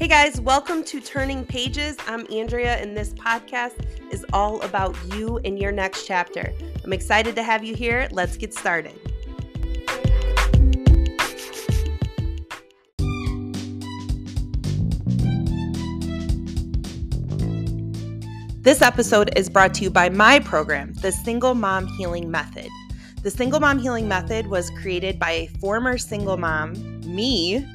Hey 0.00 0.08
guys, 0.08 0.40
welcome 0.40 0.82
to 0.84 0.98
Turning 0.98 1.44
Pages. 1.44 1.94
I'm 2.06 2.26
Andrea, 2.32 2.78
and 2.78 2.96
this 2.96 3.12
podcast 3.12 3.84
is 4.10 4.24
all 4.32 4.58
about 4.62 4.96
you 5.12 5.38
and 5.44 5.58
your 5.58 5.72
next 5.72 6.06
chapter. 6.06 6.54
I'm 6.82 6.94
excited 6.94 7.34
to 7.34 7.42
have 7.42 7.62
you 7.62 7.74
here. 7.74 8.08
Let's 8.10 8.38
get 8.38 8.54
started. 8.54 8.98
This 18.62 18.80
episode 18.80 19.36
is 19.36 19.50
brought 19.50 19.74
to 19.74 19.82
you 19.82 19.90
by 19.90 20.08
my 20.08 20.38
program, 20.38 20.94
the 20.94 21.12
Single 21.12 21.54
Mom 21.54 21.86
Healing 21.86 22.30
Method. 22.30 22.70
The 23.22 23.30
Single 23.30 23.60
Mom 23.60 23.78
Healing 23.78 24.08
Method 24.08 24.46
was 24.46 24.70
created 24.70 25.18
by 25.18 25.32
a 25.32 25.46
former 25.60 25.98
single 25.98 26.38
mom, 26.38 26.72
me, 27.02 27.66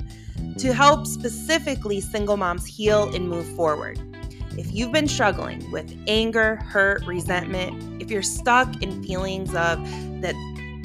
to 0.57 0.73
help 0.73 1.05
specifically 1.05 2.01
single 2.01 2.37
moms 2.37 2.65
heal 2.65 3.13
and 3.13 3.29
move 3.29 3.45
forward. 3.55 3.99
If 4.57 4.71
you've 4.73 4.91
been 4.91 5.07
struggling 5.07 5.69
with 5.71 5.97
anger, 6.07 6.55
hurt, 6.57 7.05
resentment, 7.05 8.01
if 8.01 8.09
you're 8.09 8.23
stuck 8.23 8.81
in 8.81 9.03
feelings 9.03 9.49
of 9.49 9.79
that 10.21 10.35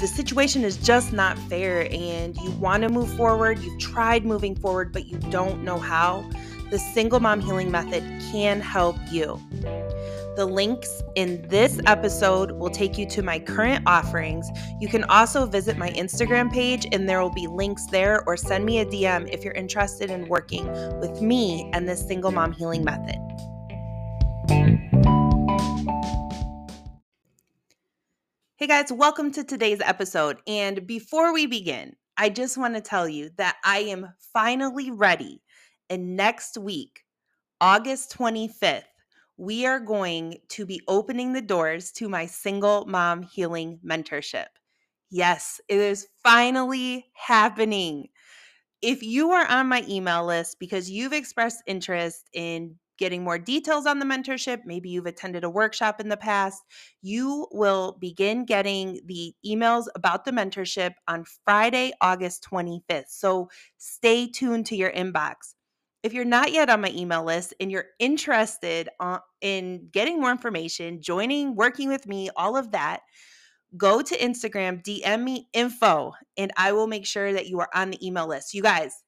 the 0.01 0.07
situation 0.07 0.65
is 0.65 0.79
just 0.79 1.13
not 1.13 1.39
fair 1.41 1.87
and 1.93 2.35
you 2.39 2.51
want 2.53 2.83
to 2.83 2.89
move 2.89 3.15
forward, 3.17 3.59
you've 3.59 3.79
tried 3.79 4.25
moving 4.25 4.55
forward, 4.55 4.93
but 4.93 5.07
you 5.07 5.19
don't 5.31 5.63
know 5.63 5.79
how, 5.79 6.29
the 6.71 6.79
Single 6.79 7.21
Mom 7.21 7.41
Healing 7.41 7.71
Method 7.71 8.03
can 8.33 8.63
help 8.63 8.97
you. 9.11 9.39
The 10.37 10.47
links 10.47 11.03
in 11.17 11.43
this 11.49 11.81
episode 11.87 12.53
will 12.53 12.71
take 12.71 12.97
you 12.97 13.05
to 13.09 13.21
my 13.21 13.41
current 13.41 13.83
offerings. 13.87 14.49
You 14.79 14.87
can 14.87 15.03
also 15.05 15.45
visit 15.45 15.77
my 15.77 15.91
Instagram 15.91 16.53
page, 16.53 16.87
and 16.93 17.09
there 17.09 17.21
will 17.21 17.33
be 17.33 17.49
links 17.49 17.87
there, 17.87 18.23
or 18.29 18.37
send 18.37 18.65
me 18.65 18.79
a 18.79 18.87
DM 18.87 19.29
if 19.33 19.43
you're 19.43 19.55
interested 19.55 20.09
in 20.09 20.29
working 20.29 20.71
with 21.01 21.21
me 21.21 21.69
and 21.73 21.89
this 21.89 22.07
single 22.07 22.31
mom 22.31 22.53
healing 22.53 22.85
method. 22.85 23.17
Hey 28.57 28.69
guys, 28.69 28.93
welcome 28.93 29.33
to 29.33 29.43
today's 29.43 29.81
episode. 29.81 30.39
And 30.47 30.87
before 30.87 31.35
we 31.35 31.47
begin, 31.47 31.97
I 32.17 32.29
just 32.29 32.57
want 32.57 32.77
to 32.77 32.81
tell 32.81 33.09
you 33.09 33.31
that 33.37 33.57
I 33.65 33.79
am 33.79 34.15
finally 34.33 34.93
ready. 34.93 35.43
And 35.89 36.17
next 36.17 36.57
week, 36.57 37.01
August 37.61 38.17
25th, 38.17 38.85
we 39.41 39.65
are 39.65 39.81
going 39.81 40.37
to 40.51 40.67
be 40.67 40.83
opening 40.87 41.33
the 41.33 41.41
doors 41.41 41.93
to 41.93 42.11
my 42.11 42.27
single 42.27 42.85
mom 42.85 43.23
healing 43.23 43.81
mentorship. 43.83 44.49
Yes, 45.11 45.63
it 45.67 45.79
is 45.79 46.07
finally 46.23 47.07
happening. 47.15 48.09
If 48.83 49.03
you 49.03 49.31
are 49.31 49.47
on 49.47 49.67
my 49.67 49.83
email 49.89 50.27
list 50.27 50.59
because 50.61 50.91
you've 50.91 51.15
expressed 51.15 51.63
interest 51.67 52.29
in 52.35 52.77
getting 52.99 53.25
more 53.25 53.39
details 53.39 53.87
on 53.87 53.99
the 53.99 54.05
mentorship, 54.05 54.59
maybe 54.67 54.91
you've 54.91 55.07
attended 55.07 55.43
a 55.43 55.49
workshop 55.49 56.03
in 56.03 56.11
the 56.11 56.19
past, 56.19 56.63
you 57.01 57.49
will 57.51 57.97
begin 57.99 58.45
getting 58.45 59.01
the 59.07 59.33
emails 59.45 59.87
about 59.95 60.27
the 60.27 60.33
mentorship 60.33 60.93
on 61.09 61.25
Friday, 61.47 61.93
August 62.03 62.47
25th. 62.53 63.09
So 63.09 63.49
stay 63.79 64.27
tuned 64.27 64.67
to 64.67 64.77
your 64.77 64.91
inbox 64.93 65.55
if 66.03 66.15
you're 66.15 66.25
not 66.25 66.53
yet 66.53 66.71
on 66.71 66.81
my 66.81 66.91
email 66.91 67.25
list 67.25 67.55
and 67.61 67.71
you're 67.71 67.87
interested 67.99 68.89
in 69.41 69.89
getting 69.93 70.21
more 70.21 70.31
information, 70.31 71.03
joining, 71.03 71.55
working 71.55 71.89
with 71.89 72.07
me, 72.07 72.31
all 72.37 72.57
of 72.57 72.73
that, 72.73 73.01
go 73.77 74.01
to 74.01 74.19
Instagram, 74.19 74.83
DM 74.83 75.23
me 75.23 75.49
info, 75.53 76.13
and 76.37 76.53
I 76.57 76.73
will 76.73 76.87
make 76.87 77.07
sure 77.07 77.33
that 77.33 77.47
you 77.47 77.61
are 77.61 77.69
on 77.75 77.91
the 77.91 78.07
email 78.07 78.27
list. 78.27 78.55
You 78.55 78.63
guys, 78.63 79.05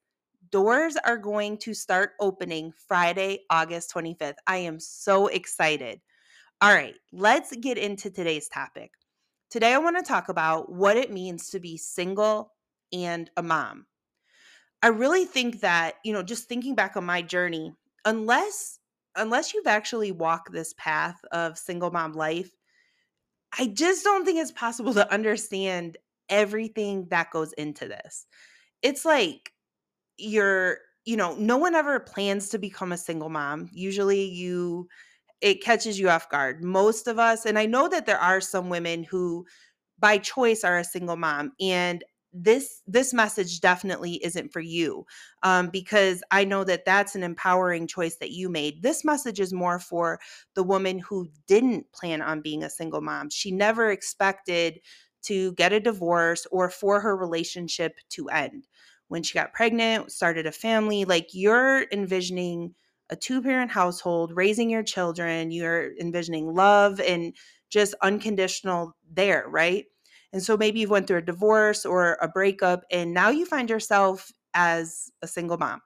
doors 0.51 0.95
are 1.03 1.17
going 1.17 1.57
to 1.57 1.73
start 1.73 2.11
opening 2.19 2.71
Friday, 2.87 3.39
August 3.49 3.91
25th. 3.93 4.35
I 4.45 4.57
am 4.57 4.79
so 4.79 5.27
excited. 5.27 5.99
All 6.61 6.73
right, 6.73 6.95
let's 7.11 7.55
get 7.57 7.77
into 7.77 8.09
today's 8.11 8.47
topic. 8.47 8.91
Today, 9.49 9.73
I 9.73 9.79
want 9.79 9.97
to 9.97 10.03
talk 10.03 10.29
about 10.29 10.71
what 10.71 10.95
it 10.95 11.11
means 11.11 11.49
to 11.49 11.59
be 11.59 11.75
single 11.75 12.53
and 12.93 13.29
a 13.35 13.43
mom. 13.43 13.87
I 14.83 14.89
really 14.89 15.25
think 15.25 15.61
that, 15.61 15.95
you 16.05 16.13
know, 16.13 16.23
just 16.23 16.49
thinking 16.49 16.75
back 16.75 16.97
on 16.97 17.05
my 17.05 17.23
journey, 17.23 17.73
unless 18.05 18.79
unless 19.17 19.53
you've 19.53 19.67
actually 19.67 20.11
walked 20.11 20.51
this 20.53 20.75
path 20.77 21.19
of 21.31 21.57
single 21.57 21.91
mom 21.91 22.13
life, 22.13 22.51
I 23.57 23.67
just 23.67 24.03
don't 24.03 24.25
think 24.25 24.39
it's 24.39 24.51
possible 24.51 24.93
to 24.95 25.11
understand 25.13 25.97
everything 26.29 27.07
that 27.09 27.31
goes 27.31 27.53
into 27.53 27.87
this. 27.87 28.25
It's 28.83 29.05
like 29.05 29.53
you're, 30.17 30.79
you 31.05 31.17
know, 31.17 31.35
no 31.35 31.57
one 31.57 31.75
ever 31.75 31.99
plans 31.99 32.49
to 32.49 32.59
become 32.59 32.91
a 32.93 32.97
single 32.97 33.29
mom. 33.29 33.69
Usually 33.73 34.25
you 34.25 34.89
it 35.41 35.63
catches 35.63 35.99
you 35.99 36.09
off 36.09 36.29
guard. 36.29 36.63
Most 36.63 37.07
of 37.07 37.19
us, 37.19 37.45
and 37.45 37.59
I 37.59 37.65
know 37.67 37.89
that 37.89 38.05
there 38.07 38.19
are 38.19 38.41
some 38.41 38.69
women 38.69 39.03
who 39.03 39.45
by 39.99 40.17
choice 40.19 40.63
are 40.63 40.77
a 40.77 40.85
single 40.85 41.17
mom 41.17 41.53
and 41.61 42.03
this 42.33 42.81
this 42.87 43.13
message 43.13 43.61
definitely 43.61 44.13
isn't 44.23 44.51
for 44.51 44.59
you 44.59 45.05
um, 45.43 45.69
because 45.69 46.23
i 46.31 46.43
know 46.43 46.63
that 46.63 46.83
that's 46.85 47.15
an 47.15 47.23
empowering 47.23 47.87
choice 47.87 48.15
that 48.17 48.31
you 48.31 48.49
made. 48.49 48.81
This 48.81 49.05
message 49.05 49.39
is 49.39 49.53
more 49.53 49.79
for 49.79 50.19
the 50.55 50.63
woman 50.63 50.99
who 50.99 51.27
didn't 51.47 51.91
plan 51.91 52.21
on 52.21 52.41
being 52.41 52.63
a 52.63 52.69
single 52.69 53.01
mom. 53.01 53.29
She 53.29 53.51
never 53.51 53.91
expected 53.91 54.79
to 55.23 55.53
get 55.53 55.73
a 55.73 55.79
divorce 55.79 56.45
or 56.51 56.69
for 56.69 56.99
her 56.99 57.15
relationship 57.15 57.97
to 58.09 58.29
end. 58.29 58.67
When 59.07 59.23
she 59.23 59.33
got 59.35 59.53
pregnant 59.53 60.11
started 60.11 60.47
a 60.47 60.51
family 60.51 61.05
like 61.05 61.29
you're 61.33 61.85
envisioning 61.91 62.73
a 63.09 63.15
two 63.15 63.41
parent 63.41 63.69
household 63.69 64.31
raising 64.35 64.69
your 64.69 64.81
children 64.81 65.51
you're 65.51 65.91
envisioning 65.99 66.53
love 66.55 66.99
and 66.99 67.35
just 67.69 67.93
unconditional 68.01 68.95
there 69.11 69.45
right 69.49 69.85
and 70.33 70.43
so 70.43 70.57
maybe 70.57 70.81
you 70.81 70.89
went 70.89 71.07
through 71.07 71.19
a 71.19 71.23
divorce 71.23 71.85
or 71.85 72.17
a 72.21 72.27
breakup 72.27 72.83
and 72.91 73.13
now 73.13 73.29
you 73.29 73.45
find 73.45 73.69
yourself 73.69 74.31
as 74.55 75.11
a 75.21 75.27
single 75.27 75.57
mom. 75.57 75.81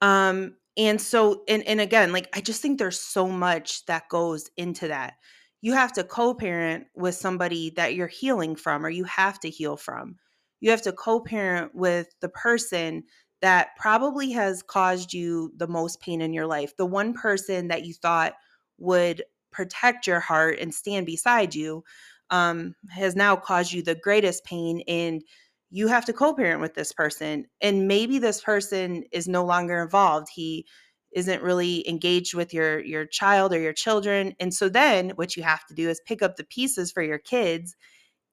Um 0.00 0.56
and 0.76 1.00
so 1.00 1.42
and 1.48 1.66
and 1.66 1.80
again, 1.80 2.12
like 2.12 2.28
I 2.34 2.40
just 2.40 2.62
think 2.62 2.78
there's 2.78 3.00
so 3.00 3.28
much 3.28 3.84
that 3.86 4.08
goes 4.08 4.50
into 4.56 4.88
that. 4.88 5.14
You 5.62 5.74
have 5.74 5.92
to 5.94 6.04
co-parent 6.04 6.86
with 6.94 7.14
somebody 7.14 7.70
that 7.76 7.94
you're 7.94 8.06
healing 8.06 8.56
from 8.56 8.84
or 8.86 8.90
you 8.90 9.04
have 9.04 9.38
to 9.40 9.50
heal 9.50 9.76
from. 9.76 10.16
You 10.60 10.70
have 10.70 10.82
to 10.82 10.92
co-parent 10.92 11.74
with 11.74 12.08
the 12.20 12.30
person 12.30 13.04
that 13.42 13.70
probably 13.78 14.30
has 14.32 14.62
caused 14.62 15.12
you 15.12 15.52
the 15.56 15.66
most 15.66 16.00
pain 16.00 16.20
in 16.20 16.32
your 16.32 16.46
life. 16.46 16.76
The 16.76 16.86
one 16.86 17.12
person 17.14 17.68
that 17.68 17.84
you 17.84 17.94
thought 17.94 18.34
would 18.78 19.22
protect 19.50 20.06
your 20.06 20.20
heart 20.20 20.58
and 20.60 20.74
stand 20.74 21.06
beside 21.06 21.54
you 21.54 21.82
um, 22.30 22.74
has 22.90 23.16
now 23.16 23.36
caused 23.36 23.72
you 23.72 23.82
the 23.82 23.94
greatest 23.94 24.44
pain 24.44 24.82
and 24.88 25.22
you 25.70 25.88
have 25.88 26.04
to 26.06 26.12
co-parent 26.12 26.60
with 26.60 26.74
this 26.74 26.92
person 26.92 27.46
and 27.60 27.86
maybe 27.88 28.18
this 28.18 28.40
person 28.42 29.04
is 29.12 29.28
no 29.28 29.44
longer 29.44 29.82
involved. 29.82 30.28
He 30.34 30.66
isn't 31.12 31.42
really 31.42 31.88
engaged 31.88 32.34
with 32.34 32.54
your 32.54 32.80
your 32.80 33.04
child 33.06 33.52
or 33.52 33.58
your 33.60 33.72
children 33.72 34.34
and 34.40 34.54
so 34.54 34.68
then 34.68 35.10
what 35.10 35.36
you 35.36 35.42
have 35.42 35.66
to 35.66 35.74
do 35.74 35.88
is 35.88 36.00
pick 36.06 36.22
up 36.22 36.36
the 36.36 36.44
pieces 36.44 36.92
for 36.92 37.02
your 37.02 37.18
kids 37.18 37.74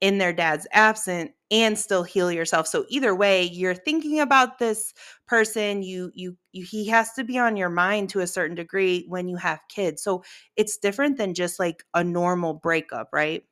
in 0.00 0.18
their 0.18 0.32
dad's 0.32 0.66
absent 0.72 1.32
and 1.50 1.76
still 1.78 2.04
heal 2.04 2.30
yourself. 2.30 2.66
So 2.68 2.84
either 2.88 3.14
way 3.14 3.42
you're 3.44 3.74
thinking 3.74 4.20
about 4.20 4.58
this 4.58 4.94
person 5.26 5.82
you 5.82 6.10
you, 6.14 6.36
you 6.52 6.64
he 6.64 6.86
has 6.88 7.12
to 7.14 7.24
be 7.24 7.38
on 7.38 7.56
your 7.56 7.70
mind 7.70 8.10
to 8.10 8.20
a 8.20 8.26
certain 8.26 8.54
degree 8.56 9.04
when 9.08 9.28
you 9.28 9.36
have 9.36 9.60
kids. 9.68 10.02
So 10.02 10.22
it's 10.56 10.76
different 10.78 11.18
than 11.18 11.34
just 11.34 11.58
like 11.58 11.82
a 11.94 12.04
normal 12.04 12.54
breakup 12.54 13.08
right 13.12 13.42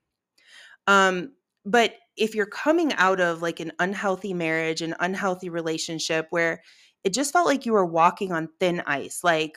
um, 0.87 1.33
but 1.65 1.95
if 2.17 2.35
you're 2.35 2.47
coming 2.47 2.93
out 2.95 3.21
of 3.21 3.43
like 3.43 3.61
an 3.61 3.73
unhealthy 3.79 4.33
marriage, 4.35 4.83
an 4.83 4.95
unhealthy 5.01 5.49
relationship 5.49 6.27
where 6.31 6.63
it 7.05 7.13
just 7.13 7.33
felt 7.33 7.47
like 7.47 7.67
you 7.67 7.73
were 7.73 7.87
walking 7.87 8.33
on 8.33 8.49
thin 8.61 8.83
ice, 8.87 9.23
like 9.23 9.57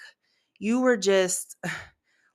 you 0.59 0.81
were 0.81 0.98
just 0.98 1.57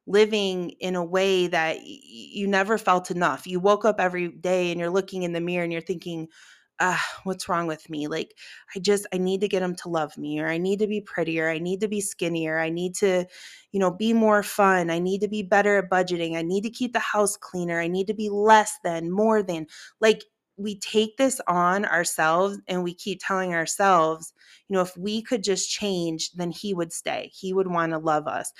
living 0.06 0.70
in 0.80 0.96
a 0.96 1.04
way 1.04 1.46
that 1.46 1.78
you 1.84 2.46
never 2.46 2.78
felt 2.78 3.10
enough. 3.10 3.46
You 3.46 3.60
woke 3.60 3.84
up 3.84 4.00
every 4.00 4.28
day 4.28 4.70
and 4.70 4.80
you're 4.80 4.90
looking 4.90 5.22
in 5.22 5.32
the 5.32 5.40
mirror 5.40 5.64
and 5.64 5.72
you're 5.72 5.82
thinking, 5.82 6.28
ah, 6.80 7.04
what's 7.24 7.48
wrong 7.48 7.66
with 7.66 7.88
me? 7.88 8.06
Like, 8.08 8.36
I 8.74 8.78
just, 8.78 9.06
I 9.12 9.18
need 9.18 9.40
to 9.42 9.48
get 9.48 9.62
him 9.62 9.74
to 9.76 9.88
love 9.88 10.16
me, 10.18 10.40
or 10.40 10.48
I 10.48 10.58
need 10.58 10.80
to 10.80 10.86
be 10.86 11.00
prettier. 11.00 11.48
I 11.48 11.58
need 11.58 11.80
to 11.80 11.88
be 11.88 12.00
skinnier. 12.00 12.58
I 12.58 12.70
need 12.70 12.94
to, 12.96 13.26
you 13.72 13.80
know, 13.80 13.90
be 13.90 14.12
more 14.12 14.42
fun. 14.42 14.90
I 14.90 14.98
need 14.98 15.20
to 15.20 15.28
be 15.28 15.42
better 15.42 15.78
at 15.78 15.90
budgeting. 15.90 16.36
I 16.36 16.42
need 16.42 16.62
to 16.64 16.70
keep 16.70 16.92
the 16.92 16.98
house 16.98 17.36
cleaner. 17.36 17.80
I 17.80 17.88
need 17.88 18.06
to 18.08 18.14
be 18.14 18.28
less 18.30 18.78
than, 18.84 19.10
more 19.10 19.42
than. 19.42 19.66
Like, 20.00 20.24
we 20.56 20.78
take 20.78 21.16
this 21.16 21.40
on 21.48 21.84
ourselves 21.84 22.58
and 22.68 22.84
we 22.84 22.94
keep 22.94 23.20
telling 23.20 23.54
ourselves, 23.54 24.32
you 24.68 24.74
know, 24.74 24.82
if 24.82 24.96
we 24.96 25.20
could 25.20 25.42
just 25.42 25.70
change, 25.70 26.30
then 26.32 26.50
he 26.50 26.72
would 26.74 26.92
stay. 26.92 27.30
He 27.34 27.52
would 27.52 27.66
want 27.66 27.92
to 27.92 27.98
love 27.98 28.28
us. 28.28 28.52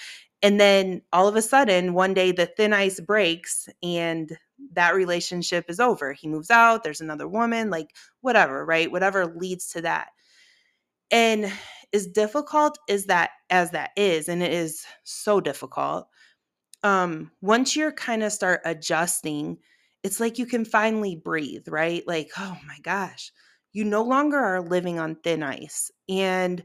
And 0.45 0.61
then 0.61 1.01
all 1.11 1.27
of 1.27 1.37
a 1.37 1.43
sudden, 1.43 1.95
one 1.95 2.13
day 2.13 2.31
the 2.31 2.45
thin 2.45 2.75
ice 2.75 3.01
breaks 3.01 3.67
and 3.83 4.31
that 4.75 4.95
relationship 4.95 5.65
is 5.69 5.81
over. 5.81 6.13
He 6.13 6.29
moves 6.29 6.51
out, 6.51 6.85
there's 6.85 7.01
another 7.01 7.27
woman, 7.27 7.71
like 7.71 7.89
whatever, 8.21 8.63
right? 8.63 8.93
Whatever 8.93 9.25
leads 9.25 9.71
to 9.71 9.81
that. 9.81 10.09
And 11.11 11.51
as 11.95 12.07
difficult 12.07 12.79
as 12.91 13.07
that 13.07 13.31
as 13.49 13.71
that 13.71 13.93
is, 13.97 14.29
and 14.29 14.43
it 14.43 14.53
is 14.53 14.85
so 15.03 15.41
difficult, 15.41 16.09
um, 16.83 17.31
once 17.41 17.75
you're 17.75 17.93
kind 17.93 18.23
of 18.23 18.31
start 18.31 18.61
adjusting, 18.67 19.57
it's 20.03 20.21
like 20.21 20.39
you 20.39 20.45
can 20.45 20.67
finally 20.67 21.17
breathe, 21.17 21.69
right? 21.69 22.07
Like, 22.07 22.33
oh 22.39 22.59
my 22.67 22.77
gosh, 22.83 23.33
you 23.73 23.85
no 23.85 24.03
longer 24.03 24.37
are 24.37 24.61
living 24.61 24.99
on 24.99 25.17
thin 25.17 25.43
ice. 25.43 25.91
And 26.07 26.63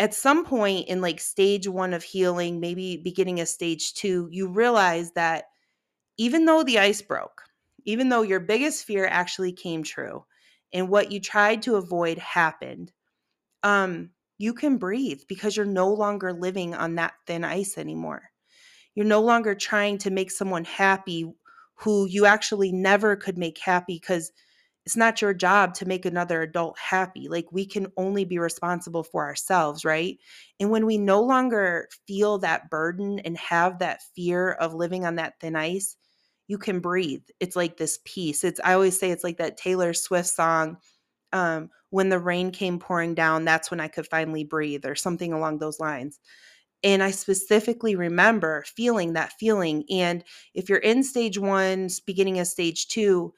at 0.00 0.14
some 0.14 0.46
point 0.46 0.88
in 0.88 1.02
like 1.02 1.20
stage 1.20 1.68
one 1.68 1.92
of 1.92 2.02
healing, 2.02 2.58
maybe 2.58 2.96
beginning 2.96 3.38
of 3.38 3.48
stage 3.48 3.92
two, 3.92 4.28
you 4.32 4.48
realize 4.48 5.12
that 5.12 5.44
even 6.16 6.46
though 6.46 6.62
the 6.62 6.78
ice 6.78 7.02
broke, 7.02 7.42
even 7.84 8.08
though 8.08 8.22
your 8.22 8.40
biggest 8.40 8.86
fear 8.86 9.06
actually 9.06 9.52
came 9.52 9.82
true 9.82 10.24
and 10.72 10.88
what 10.88 11.12
you 11.12 11.20
tried 11.20 11.60
to 11.60 11.76
avoid 11.76 12.16
happened, 12.16 12.90
um, 13.62 14.08
you 14.38 14.54
can 14.54 14.78
breathe 14.78 15.20
because 15.28 15.54
you're 15.54 15.66
no 15.66 15.92
longer 15.92 16.32
living 16.32 16.74
on 16.74 16.94
that 16.94 17.12
thin 17.26 17.44
ice 17.44 17.76
anymore. 17.76 18.22
You're 18.94 19.04
no 19.04 19.20
longer 19.20 19.54
trying 19.54 19.98
to 19.98 20.10
make 20.10 20.30
someone 20.30 20.64
happy 20.64 21.30
who 21.74 22.06
you 22.08 22.24
actually 22.24 22.72
never 22.72 23.16
could 23.16 23.36
make 23.36 23.58
happy 23.58 23.96
because 24.00 24.32
it's 24.86 24.96
not 24.96 25.20
your 25.22 25.34
job 25.34 25.74
to 25.74 25.86
make 25.86 26.04
another 26.06 26.42
adult 26.42 26.78
happy. 26.78 27.28
Like 27.28 27.46
we 27.52 27.66
can 27.66 27.88
only 27.96 28.24
be 28.24 28.38
responsible 28.38 29.02
for 29.04 29.24
ourselves, 29.26 29.84
right? 29.84 30.18
And 30.58 30.70
when 30.70 30.86
we 30.86 30.98
no 30.98 31.22
longer 31.22 31.88
feel 32.06 32.38
that 32.38 32.70
burden 32.70 33.18
and 33.20 33.36
have 33.38 33.78
that 33.80 34.00
fear 34.16 34.52
of 34.52 34.74
living 34.74 35.04
on 35.04 35.16
that 35.16 35.34
thin 35.40 35.54
ice, 35.56 35.96
you 36.48 36.58
can 36.58 36.80
breathe. 36.80 37.22
It's 37.38 37.56
like 37.56 37.76
this 37.76 37.98
peace. 38.04 38.42
It's 38.42 38.60
I 38.64 38.72
always 38.72 38.98
say 38.98 39.10
it's 39.10 39.24
like 39.24 39.38
that 39.38 39.56
Taylor 39.56 39.92
Swift 39.94 40.28
song 40.28 40.78
um 41.32 41.70
when 41.90 42.08
the 42.08 42.18
rain 42.20 42.52
came 42.52 42.78
pouring 42.78 43.14
down, 43.14 43.44
that's 43.44 43.70
when 43.70 43.80
I 43.80 43.88
could 43.88 44.06
finally 44.08 44.44
breathe 44.44 44.86
or 44.86 44.94
something 44.94 45.32
along 45.32 45.58
those 45.58 45.80
lines. 45.80 46.20
And 46.82 47.02
I 47.02 47.10
specifically 47.10 47.94
remember 47.94 48.64
feeling 48.66 49.12
that 49.12 49.34
feeling. 49.38 49.84
And 49.90 50.24
if 50.54 50.68
you're 50.68 50.78
in 50.78 51.02
stage 51.04 51.38
one, 51.38 51.88
beginning 52.06 52.38
of 52.38 52.46
stage 52.46 52.88
two, 52.88 53.34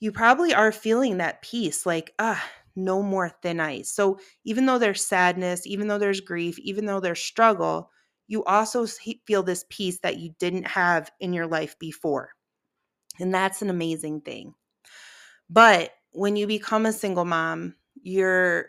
you 0.00 0.12
probably 0.12 0.54
are 0.54 0.72
feeling 0.72 1.18
that 1.18 1.42
peace 1.42 1.86
like, 1.86 2.12
ah, 2.18 2.42
no 2.74 3.02
more 3.02 3.30
thin 3.42 3.60
ice. 3.60 3.90
So 3.90 4.18
even 4.44 4.66
though 4.66 4.78
there's 4.78 5.04
sadness, 5.04 5.66
even 5.66 5.88
though 5.88 5.98
there's 5.98 6.20
grief, 6.20 6.58
even 6.58 6.84
though 6.86 7.00
there's 7.00 7.20
struggle, 7.22 7.90
you 8.28 8.44
also 8.44 8.86
feel 9.26 9.42
this 9.42 9.64
peace 9.70 9.98
that 10.00 10.18
you 10.18 10.34
didn't 10.38 10.66
have 10.66 11.10
in 11.20 11.32
your 11.32 11.46
life 11.46 11.78
before. 11.78 12.30
And 13.18 13.34
that's 13.34 13.62
an 13.62 13.70
amazing 13.70 14.22
thing. 14.22 14.54
But 15.48 15.90
when 16.12 16.36
you 16.36 16.46
become 16.46 16.86
a 16.86 16.92
single 16.92 17.24
mom, 17.24 17.74
you're 18.02 18.66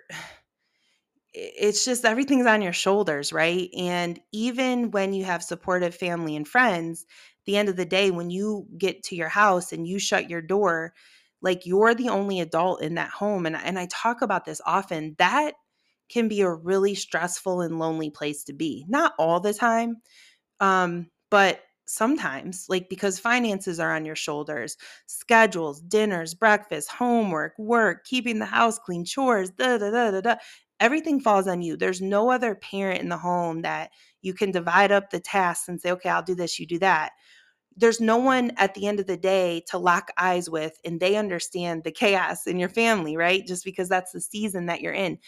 it's 1.34 1.86
just 1.86 2.06
everything's 2.06 2.48
on 2.48 2.62
your 2.62 2.74
shoulders, 2.74 3.32
right? 3.32 3.70
And 3.78 4.20
even 4.32 4.92
when 4.92 5.14
you 5.14 5.24
have 5.26 5.44
supportive 5.44 5.94
family 5.94 6.36
and 6.36 6.48
friends, 6.48 7.06
the 7.46 7.58
end 7.58 7.70
of 7.70 7.76
the 7.76 7.86
day, 7.86 8.12
when 8.12 8.30
you 8.30 8.66
get 8.78 9.04
to 9.04 9.16
your 9.16 9.30
house 9.30 9.72
and 9.72 9.88
you 9.88 10.00
shut 10.00 10.30
your 10.30 10.42
door, 10.42 10.94
like 11.42 11.66
you're 11.66 11.94
the 11.94 12.10
only 12.10 12.40
adult 12.40 12.82
in 12.82 12.96
that 12.96 13.10
home. 13.10 13.46
And, 13.46 13.56
and 13.56 13.78
I 13.78 13.88
talk 13.92 14.22
about 14.22 14.46
this 14.46 14.62
often. 14.66 15.16
That 15.18 15.54
can 16.10 16.28
be 16.28 16.42
a 16.42 16.50
really 16.52 16.96
stressful 16.96 17.62
and 17.62 17.80
lonely 17.80 18.10
place 18.10 18.44
to 18.46 18.54
be. 18.54 18.86
Not 18.88 19.14
all 19.20 19.40
the 19.40 19.54
time, 19.54 19.98
um, 20.60 21.10
but 21.30 21.62
sometimes, 21.86 22.66
like 22.70 22.90
because 22.90 23.20
finances 23.20 23.80
are 23.80 23.96
on 23.96 24.06
your 24.06 24.16
shoulders, 24.16 24.78
schedules, 25.08 25.82
dinners, 25.82 26.34
breakfast, 26.34 26.92
homework, 26.92 27.54
work, 27.58 28.06
keeping 28.06 28.40
the 28.40 28.46
house 28.46 28.80
clean, 28.80 29.06
chores, 29.06 29.50
da 29.52 29.78
da 29.78 29.92
da 29.92 30.12
da 30.12 30.22
da 30.22 30.36
everything 30.80 31.20
falls 31.20 31.48
on 31.48 31.62
you. 31.62 31.78
There's 31.78 32.02
no 32.02 32.32
other 32.32 32.56
parent 32.56 33.02
in 33.02 33.10
the 33.10 33.18
home 33.18 33.62
that 33.64 33.92
you 34.22 34.34
can 34.34 34.52
divide 34.52 34.92
up 34.92 35.10
the 35.10 35.20
tasks 35.20 35.68
and 35.68 35.80
say, 35.82 35.92
okay, 35.92 36.10
I'll 36.10 36.24
do 36.24 36.36
this, 36.36 36.60
you 36.60 36.68
do 36.68 36.80
that. 36.80 37.12
There's 37.78 38.02
no 38.02 38.18
one 38.18 38.52
at 38.58 38.74
the 38.74 38.88
end 38.88 39.00
of 39.00 39.08
the 39.08 39.18
day 39.18 39.64
to 39.70 39.78
lock 39.78 40.12
eyes 40.18 40.50
with, 40.50 40.80
and 40.84 41.00
they 41.00 41.16
understand 41.16 41.84
the 41.84 41.92
chaos 41.92 42.48
in 42.48 42.60
your 42.60 42.70
family, 42.70 43.16
right? 43.16 43.46
Just 43.46 43.64
because 43.64 43.88
that's 43.88 44.12
the 44.12 44.22
season 44.22 44.66
that 44.66 44.82
you're 44.82 44.94
in. 44.94 45.20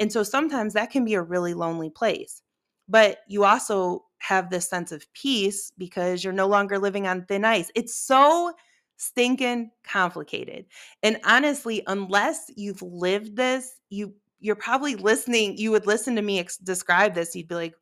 And 0.00 0.12
so 0.12 0.22
sometimes 0.22 0.74
that 0.74 0.90
can 0.90 1.04
be 1.04 1.14
a 1.14 1.22
really 1.22 1.54
lonely 1.54 1.90
place. 1.90 2.42
But 2.88 3.18
you 3.28 3.44
also 3.44 4.04
have 4.18 4.50
this 4.50 4.68
sense 4.68 4.90
of 4.90 5.06
peace 5.12 5.72
because 5.76 6.24
you're 6.24 6.32
no 6.32 6.46
longer 6.46 6.78
living 6.78 7.06
on 7.06 7.26
thin 7.26 7.44
ice. 7.44 7.70
It's 7.74 7.94
so 7.94 8.52
stinking 8.96 9.70
complicated. 9.84 10.66
And 11.02 11.18
honestly, 11.24 11.82
unless 11.86 12.50
you've 12.56 12.82
lived 12.82 13.36
this, 13.36 13.76
you 13.90 14.14
you're 14.40 14.56
probably 14.56 14.94
listening 14.94 15.56
you 15.56 15.70
would 15.70 15.86
listen 15.86 16.14
to 16.16 16.22
me 16.22 16.38
ex- 16.38 16.58
describe 16.58 17.14
this 17.14 17.34
you'd 17.34 17.48
be 17.48 17.54
like 17.54 17.74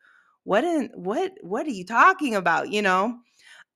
what 0.45 0.65
in 0.65 0.91
what 0.95 1.33
what 1.43 1.67
are 1.67 1.71
you 1.71 1.85
talking 1.85 2.35
about 2.35 2.71
you 2.71 2.81
know 2.81 3.15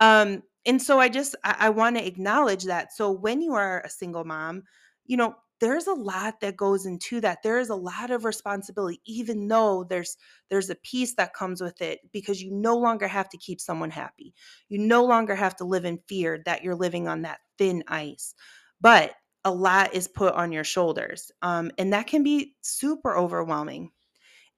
um 0.00 0.43
and 0.67 0.81
so 0.82 0.99
i 0.99 1.08
just 1.08 1.35
i, 1.44 1.56
I 1.61 1.70
want 1.70 1.97
to 1.97 2.06
acknowledge 2.06 2.64
that 2.64 2.93
so 2.93 3.11
when 3.11 3.43
you 3.43 3.55
are 3.55 3.81
a 3.81 3.91
single 3.91 4.25
mom 4.25 4.62
you 5.06 5.17
know 5.17 5.35
there's 5.61 5.87
a 5.88 5.93
lot 5.93 6.41
that 6.41 6.56
goes 6.56 6.87
into 6.87 7.20
that 7.20 7.43
there 7.43 7.58
is 7.58 7.69
a 7.69 7.75
lot 7.75 8.11
of 8.11 8.25
responsibility 8.25 9.00
even 9.05 9.47
though 9.49 9.85
there's 9.85 10.17
there's 10.49 10.70
a 10.70 10.75
peace 10.76 11.14
that 11.17 11.35
comes 11.35 11.61
with 11.61 11.81
it 11.82 12.00
because 12.12 12.43
you 12.43 12.50
no 12.50 12.76
longer 12.76 13.06
have 13.06 13.29
to 13.29 13.38
keep 13.38 13.61
someone 13.61 13.91
happy 13.91 14.35
you 14.69 14.79
no 14.79 15.05
longer 15.05 15.35
have 15.35 15.56
to 15.56 15.64
live 15.64 15.85
in 15.85 15.99
fear 16.08 16.43
that 16.46 16.62
you're 16.62 16.75
living 16.75 17.08
on 17.08 17.23
that 17.23 17.41
thin 17.58 17.85
ice 17.88 18.35
but 18.81 19.12
a 19.44 19.50
lot 19.50 19.94
is 19.94 20.08
put 20.08 20.35
on 20.35 20.53
your 20.53 20.64
shoulders. 20.64 21.31
Um, 21.43 21.70
and 21.79 21.93
that 21.93 22.06
can 22.06 22.23
be 22.23 22.55
super 22.61 23.17
overwhelming. 23.17 23.91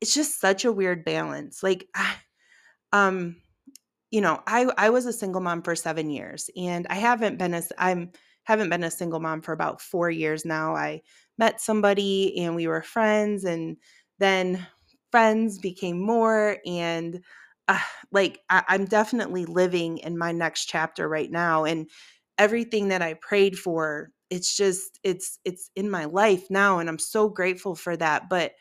It's 0.01 0.15
just 0.15 0.41
such 0.41 0.65
a 0.65 0.73
weird 0.73 1.05
balance. 1.05 1.63
Like, 1.63 1.89
um, 2.93 3.37
you 4.13 4.23
know, 4.23 4.43
I 4.49 4.67
I 4.79 4.91
was 4.91 5.07
a 5.07 5.15
single 5.15 5.43
mom 5.43 5.63
for 5.63 5.77
seven 5.77 6.11
years, 6.11 6.51
and 6.57 6.87
I 6.91 6.97
haven't 6.97 7.39
been 7.39 7.55
a 7.55 7.63
I'm 7.79 8.13
haven't 8.45 8.71
been 8.71 8.85
a 8.85 8.93
single 8.93 9.21
mom 9.21 9.43
for 9.43 9.53
about 9.55 9.81
four 9.83 10.11
years 10.11 10.45
now. 10.45 10.77
I 10.77 11.03
met 11.39 11.61
somebody 11.63 12.39
and 12.39 12.57
we 12.57 12.69
were 12.69 12.83
friends, 12.83 13.45
and 13.45 13.79
then 14.21 14.67
friends 15.11 15.59
became 15.59 16.01
more, 16.01 16.59
and 16.67 17.23
uh, 17.69 17.81
like 18.13 18.41
I, 18.51 18.65
I'm 18.69 18.85
definitely 18.87 19.47
living 19.47 19.99
in 19.99 20.19
my 20.19 20.33
next 20.33 20.67
chapter 20.67 21.09
right 21.09 21.31
now, 21.31 21.65
and 21.65 21.89
everything 22.39 22.89
that 22.89 23.03
I 23.03 23.15
prayed 23.15 23.59
for 23.59 24.11
it's 24.31 24.57
just 24.57 24.99
it's 25.05 25.39
it's 25.45 25.71
in 25.77 25.91
my 25.91 26.07
life 26.07 26.47
now 26.49 26.79
and 26.79 26.89
i'm 26.89 26.99
so 26.99 27.29
grateful 27.29 27.75
for 27.75 27.95
that 27.99 28.31
but 28.31 28.53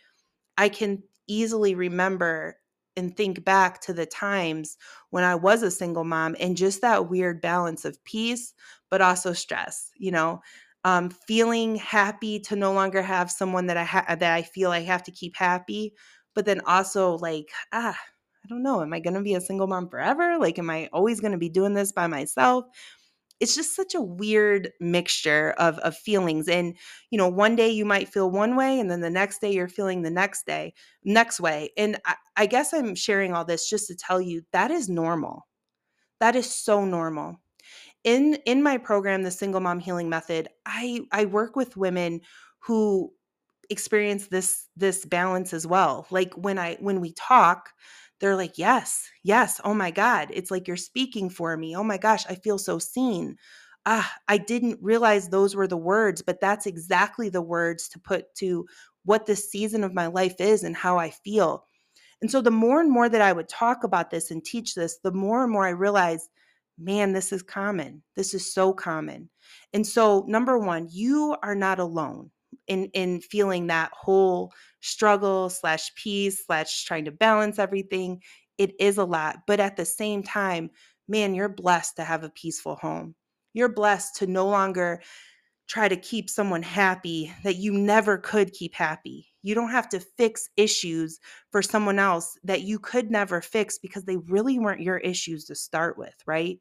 i 0.58 0.70
can 0.70 1.03
easily 1.27 1.75
remember 1.75 2.58
and 2.98 3.15
think 3.15 3.43
back 3.45 3.79
to 3.81 3.93
the 3.93 4.05
times 4.05 4.77
when 5.10 5.24
i 5.24 5.36
was 5.36 5.63
a 5.63 5.71
single 5.71 6.03
mom 6.03 6.36
and 6.39 6.57
just 6.57 6.81
that 6.81 7.10
weird 7.10 7.41
balance 7.41 7.86
of 7.86 8.03
peace 8.03 8.53
but 8.89 9.01
also 9.01 9.33
stress 9.33 9.89
you 9.98 10.12
know? 10.12 10.41
Um, 10.83 11.12
feeling 11.12 11.75
happy 11.75 12.39
to 12.41 12.55
no 12.55 12.74
longer 12.74 13.03
have 13.03 13.29
someone 13.31 13.67
that 13.67 13.77
i 13.77 13.83
ha- 13.83 14.05
that 14.15 14.33
i 14.33 14.41
feel 14.41 14.71
i 14.71 14.79
have 14.81 15.03
to 15.03 15.12
keep 15.12 15.36
happy 15.36 15.93
but 16.33 16.45
then 16.45 16.62
also 16.65 17.17
like 17.17 17.50
ah 17.71 17.95
i 18.43 18.48
don't 18.48 18.63
know 18.63 18.81
am 18.81 18.91
i 18.93 19.00
going 19.00 19.13
to 19.13 19.21
be 19.21 19.36
a 19.36 19.41
single 19.41 19.67
mom 19.67 19.88
forever? 19.89 20.38
Like 20.39 20.57
am 20.60 20.69
i 20.69 20.89
always 20.91 21.19
going 21.19 21.33
to 21.33 21.38
be 21.38 21.50
doing 21.50 21.74
this 21.75 21.91
by 21.91 22.07
myself 22.07 22.65
it's 23.41 23.55
just 23.55 23.75
such 23.75 23.95
a 23.95 24.01
weird 24.01 24.71
mixture 24.79 25.51
of 25.57 25.77
of 25.79 25.98
feelings 25.98 26.48
and 26.48 26.77
you 27.10 27.17
know 27.17 27.27
one 27.27 27.55
day 27.57 27.69
you 27.69 27.86
might 27.86 28.07
feel 28.10 28.31
one 28.31 28.55
way 28.55 28.79
and 28.79 28.91
then 28.91 29.01
the 29.01 29.10
next 29.10 29.41
day 29.41 29.51
you're 29.51 29.67
feeling 29.67 30.03
the 30.03 30.12
next 30.12 30.45
day 30.45 30.74
next 31.03 31.39
way 31.41 31.71
and 31.77 31.98
I, 32.05 32.15
I 32.38 32.45
guess 32.48 32.74
i'm 32.74 32.95
sharing 32.95 33.33
all 33.33 33.45
this 33.45 33.69
just 33.69 33.88
to 33.88 33.95
tell 33.95 34.21
you 34.21 34.43
that 34.53 34.71
is 34.71 34.89
normal. 34.89 35.48
That 36.19 36.36
is 36.36 36.51
so 36.53 36.86
normal. 36.86 37.41
In 38.03 38.36
in 38.45 38.63
my 38.63 38.77
program 38.77 39.24
the 39.24 39.31
single 39.31 39.62
mom 39.62 39.79
healing 39.79 40.10
method 40.10 40.50
i 40.65 41.01
i 41.12 41.25
work 41.25 41.55
with 41.55 41.77
women 41.77 42.21
who 42.60 43.13
experience 43.69 44.27
this 44.27 44.67
this 44.77 45.05
balance 45.05 45.53
as 45.53 45.67
well. 45.67 46.07
Like 46.12 46.33
when 46.36 46.60
i 46.60 46.77
when 46.81 47.01
we 47.01 47.13
talk 47.13 47.71
they're 48.22 48.36
like, 48.38 48.58
yes, 48.58 49.10
yes. 49.24 49.60
Oh 49.66 49.74
my 49.74 49.92
God. 49.92 50.30
It's 50.32 50.51
like 50.51 50.68
you're 50.68 50.78
speaking 50.78 51.30
for 51.30 51.58
me. 51.58 51.75
Oh 51.75 51.84
my 51.84 51.98
gosh, 51.98 52.24
I 52.30 52.36
feel 52.36 52.58
so 52.60 52.80
seen. 52.80 53.36
Ah, 53.86 54.13
I 54.28 54.38
didn't 54.38 54.80
realize 54.82 55.28
those 55.28 55.56
were 55.56 55.68
the 55.68 55.75
words, 55.75 56.22
but 56.22 56.40
that's 56.40 56.68
exactly 56.68 57.30
the 57.30 57.42
words 57.42 57.90
to 57.90 58.00
put 58.00 58.34
to 58.36 58.68
what 59.06 59.25
this 59.25 59.50
season 59.50 59.84
of 59.84 59.96
my 59.96 60.06
life 60.08 60.36
is 60.40 60.63
and 60.63 60.75
how 60.75 61.00
I 61.00 61.10
feel. 61.10 61.66
And 62.22 62.30
so 62.30 62.42
the 62.42 62.51
more 62.51 62.80
and 62.80 62.92
more 62.92 63.10
that 63.10 63.22
I 63.22 63.34
would 63.34 63.50
talk 63.50 63.84
about 63.84 64.12
this 64.12 64.30
and 64.30 64.46
teach 64.46 64.75
this, 64.75 65.00
the 65.04 65.12
more 65.12 65.44
and 65.44 65.51
more 65.51 65.66
I 65.66 65.72
realized, 65.72 66.30
man, 66.78 67.13
this 67.13 67.32
is 67.32 67.42
common. 67.42 68.04
This 68.16 68.36
is 68.36 68.54
so 68.54 68.72
common. 68.72 69.30
And 69.74 69.86
so, 69.86 70.25
number 70.28 70.60
one, 70.60 70.88
you 70.92 71.36
are 71.42 71.56
not 71.56 71.80
alone 71.80 72.30
in 72.68 72.86
in 72.94 73.22
feeling 73.22 73.68
that 73.68 73.91
whole 73.94 74.51
struggle 74.82 75.50
slash 75.50 75.94
peace 75.96 76.46
slash 76.46 76.86
trying 76.86 77.06
to 77.06 77.12
balance 77.12 77.60
everything 77.60 78.22
it 78.58 78.74
is 78.80 78.98
a 78.98 79.06
lot 79.06 79.38
but 79.48 79.60
at 79.60 79.75
the 79.75 79.86
same 79.86 80.24
time 80.24 80.70
man 81.08 81.34
you're 81.34 81.50
blessed 81.50 81.96
to 81.96 82.03
have 82.03 82.24
a 82.24 82.30
peaceful 82.30 82.75
home 82.75 83.15
you're 83.53 83.70
blessed 83.70 84.15
to 84.15 84.27
no 84.27 84.48
longer 84.48 85.01
try 85.72 85.88
to 85.88 85.96
keep 85.96 86.30
someone 86.30 86.62
happy 86.62 87.34
that 87.44 87.56
you 87.56 87.72
never 87.72 88.18
could 88.18 88.51
keep 88.51 88.75
happy. 88.75 89.27
You 89.41 89.56
don't 89.56 89.72
have 89.72 89.88
to 89.89 90.01
fix 90.01 90.50
issues 90.58 91.18
for 91.50 91.62
someone 91.62 91.98
else 91.98 92.38
that 92.44 92.63
you 92.63 92.77
could 92.77 93.10
never 93.10 93.39
fix 93.39 93.77
because 93.77 94.03
they 94.03 94.18
really 94.18 94.60
weren't 94.60 94.82
your 94.82 94.98
issues 94.98 95.46
to 95.46 95.56
start 95.56 95.98
with, 95.98 96.13
right? 96.27 96.60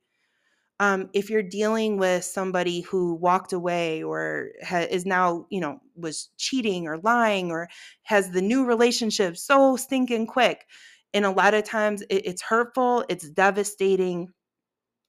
Um, 0.80 1.10
if 1.14 1.30
you're 1.30 1.42
dealing 1.44 1.98
with 1.98 2.24
somebody 2.24 2.80
who 2.82 3.14
walked 3.14 3.52
away 3.52 4.02
or 4.02 4.50
ha- 4.64 4.88
is 4.90 5.06
now, 5.06 5.46
you 5.50 5.60
know, 5.60 5.80
was 5.96 6.30
cheating 6.38 6.88
or 6.88 6.98
lying 6.98 7.52
or 7.52 7.68
has 8.04 8.30
the 8.32 8.42
new 8.42 8.64
relationship 8.66 9.36
so 9.36 9.76
stinking 9.76 10.26
quick, 10.26 10.66
and 11.14 11.26
a 11.26 11.30
lot 11.30 11.54
of 11.54 11.64
times 11.64 12.02
it, 12.02 12.26
it's 12.26 12.42
hurtful, 12.42 13.04
it's 13.10 13.30
devastating, 13.30 14.30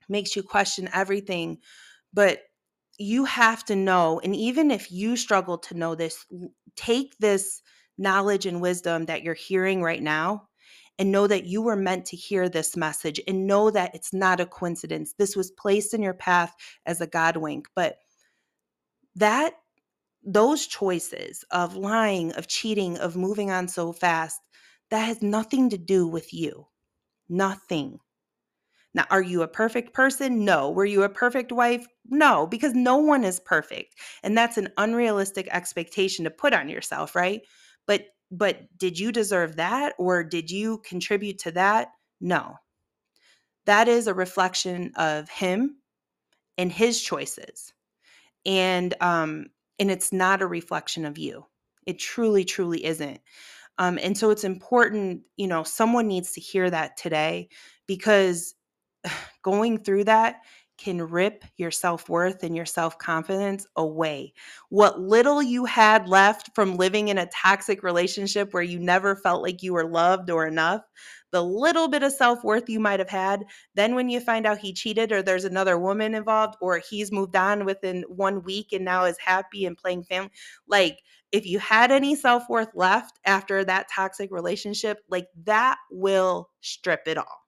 makes 0.09 0.35
you 0.35 0.43
question 0.43 0.89
everything. 0.93 1.57
But 2.13 2.41
you 2.99 3.25
have 3.25 3.65
to 3.65 3.75
know, 3.75 4.19
and 4.23 4.35
even 4.35 4.71
if 4.71 4.91
you 4.91 5.17
struggle 5.17 5.57
to 5.59 5.75
know 5.75 5.95
this, 5.95 6.25
take 6.75 7.17
this 7.19 7.61
knowledge 7.97 8.45
and 8.45 8.61
wisdom 8.61 9.05
that 9.07 9.23
you're 9.23 9.33
hearing 9.35 9.81
right 9.83 10.03
now 10.03 10.49
and 10.99 11.11
know 11.11 11.27
that 11.27 11.45
you 11.45 11.61
were 11.61 11.75
meant 11.75 12.05
to 12.05 12.15
hear 12.15 12.47
this 12.47 12.77
message 12.77 13.19
and 13.27 13.47
know 13.47 13.71
that 13.71 13.95
it's 13.95 14.13
not 14.13 14.39
a 14.39 14.45
coincidence. 14.45 15.13
This 15.17 15.35
was 15.35 15.51
placed 15.51 15.93
in 15.93 16.01
your 16.01 16.13
path 16.13 16.53
as 16.85 17.01
a 17.01 17.07
God 17.07 17.37
wink. 17.37 17.67
But 17.75 17.97
that, 19.15 19.53
those 20.23 20.67
choices 20.67 21.43
of 21.51 21.75
lying, 21.75 22.33
of 22.33 22.47
cheating, 22.47 22.97
of 22.97 23.15
moving 23.15 23.49
on 23.49 23.67
so 23.67 23.91
fast, 23.93 24.39
that 24.91 25.05
has 25.05 25.21
nothing 25.21 25.69
to 25.69 25.77
do 25.77 26.07
with 26.07 26.33
you. 26.33 26.67
Nothing. 27.29 27.99
Now, 28.93 29.05
are 29.09 29.21
you 29.21 29.41
a 29.41 29.47
perfect 29.47 29.93
person? 29.93 30.43
No. 30.43 30.69
Were 30.69 30.85
you 30.85 31.03
a 31.03 31.09
perfect 31.09 31.51
wife? 31.51 31.87
No, 32.09 32.45
because 32.45 32.73
no 32.73 32.97
one 32.97 33.23
is 33.23 33.39
perfect. 33.39 33.95
And 34.21 34.37
that's 34.37 34.57
an 34.57 34.69
unrealistic 34.77 35.47
expectation 35.49 36.25
to 36.25 36.31
put 36.31 36.53
on 36.53 36.67
yourself, 36.67 37.15
right? 37.15 37.41
But 37.87 38.07
but 38.31 38.61
did 38.77 38.97
you 38.97 39.11
deserve 39.11 39.57
that 39.57 39.93
or 39.97 40.23
did 40.23 40.49
you 40.49 40.79
contribute 40.79 41.39
to 41.39 41.51
that? 41.51 41.89
No. 42.21 42.55
That 43.65 43.87
is 43.87 44.07
a 44.07 44.13
reflection 44.13 44.93
of 44.95 45.29
him 45.29 45.77
and 46.57 46.71
his 46.71 47.01
choices. 47.01 47.73
And 48.45 48.93
um 49.01 49.47
and 49.79 49.91
it's 49.91 50.13
not 50.13 50.41
a 50.41 50.47
reflection 50.47 51.05
of 51.05 51.17
you. 51.17 51.45
It 51.85 51.99
truly 51.99 52.45
truly 52.45 52.85
isn't. 52.85 53.19
Um 53.77 53.99
and 54.01 54.17
so 54.17 54.29
it's 54.29 54.45
important, 54.45 55.23
you 55.35 55.47
know, 55.47 55.63
someone 55.63 56.07
needs 56.07 56.31
to 56.33 56.41
hear 56.41 56.69
that 56.69 56.97
today 56.97 57.49
because 57.85 58.55
going 59.43 59.83
through 59.83 60.05
that 60.05 60.37
can 60.81 61.01
rip 61.01 61.45
your 61.57 61.71
self 61.71 62.09
worth 62.09 62.43
and 62.43 62.55
your 62.55 62.65
self 62.65 62.97
confidence 62.97 63.67
away. 63.75 64.33
What 64.69 64.99
little 64.99 65.41
you 65.41 65.65
had 65.65 66.07
left 66.07 66.49
from 66.55 66.77
living 66.77 67.09
in 67.09 67.17
a 67.17 67.27
toxic 67.27 67.83
relationship 67.83 68.53
where 68.53 68.63
you 68.63 68.79
never 68.79 69.15
felt 69.15 69.43
like 69.43 69.61
you 69.61 69.73
were 69.73 69.85
loved 69.89 70.29
or 70.29 70.47
enough, 70.47 70.81
the 71.31 71.43
little 71.43 71.87
bit 71.87 72.03
of 72.03 72.11
self 72.11 72.43
worth 72.43 72.69
you 72.69 72.79
might 72.79 72.99
have 72.99 73.09
had, 73.09 73.43
then 73.75 73.95
when 73.95 74.09
you 74.09 74.19
find 74.19 74.45
out 74.45 74.57
he 74.57 74.73
cheated 74.73 75.11
or 75.11 75.21
there's 75.21 75.45
another 75.45 75.77
woman 75.77 76.15
involved 76.15 76.55
or 76.61 76.79
he's 76.89 77.11
moved 77.11 77.35
on 77.35 77.65
within 77.65 78.03
one 78.07 78.41
week 78.43 78.73
and 78.73 78.83
now 78.85 79.03
is 79.05 79.17
happy 79.19 79.65
and 79.65 79.77
playing 79.77 80.03
family, 80.03 80.31
like 80.67 80.99
if 81.31 81.45
you 81.45 81.59
had 81.59 81.91
any 81.91 82.15
self 82.15 82.43
worth 82.49 82.69
left 82.75 83.19
after 83.25 83.63
that 83.63 83.87
toxic 83.93 84.31
relationship, 84.31 84.99
like 85.09 85.27
that 85.45 85.77
will 85.91 86.49
strip 86.61 87.01
it 87.07 87.17
all 87.17 87.40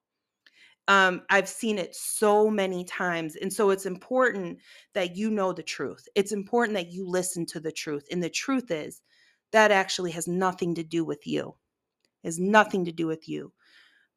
um, 0.88 1.22
I've 1.30 1.48
seen 1.48 1.78
it 1.78 1.94
so 1.94 2.50
many 2.50 2.84
times. 2.84 3.36
And 3.36 3.52
so 3.52 3.70
it's 3.70 3.86
important 3.86 4.58
that 4.92 5.16
you 5.16 5.30
know 5.30 5.52
the 5.52 5.62
truth. 5.62 6.06
It's 6.14 6.32
important 6.32 6.76
that 6.76 6.92
you 6.92 7.06
listen 7.08 7.46
to 7.46 7.60
the 7.60 7.72
truth. 7.72 8.06
And 8.10 8.22
the 8.22 8.30
truth 8.30 8.70
is 8.70 9.00
that 9.52 9.70
actually 9.70 10.10
has 10.12 10.28
nothing 10.28 10.74
to 10.74 10.82
do 10.82 11.04
with 11.04 11.26
you, 11.26 11.54
has 12.22 12.38
nothing 12.38 12.84
to 12.84 12.92
do 12.92 13.06
with 13.06 13.28
you. 13.28 13.52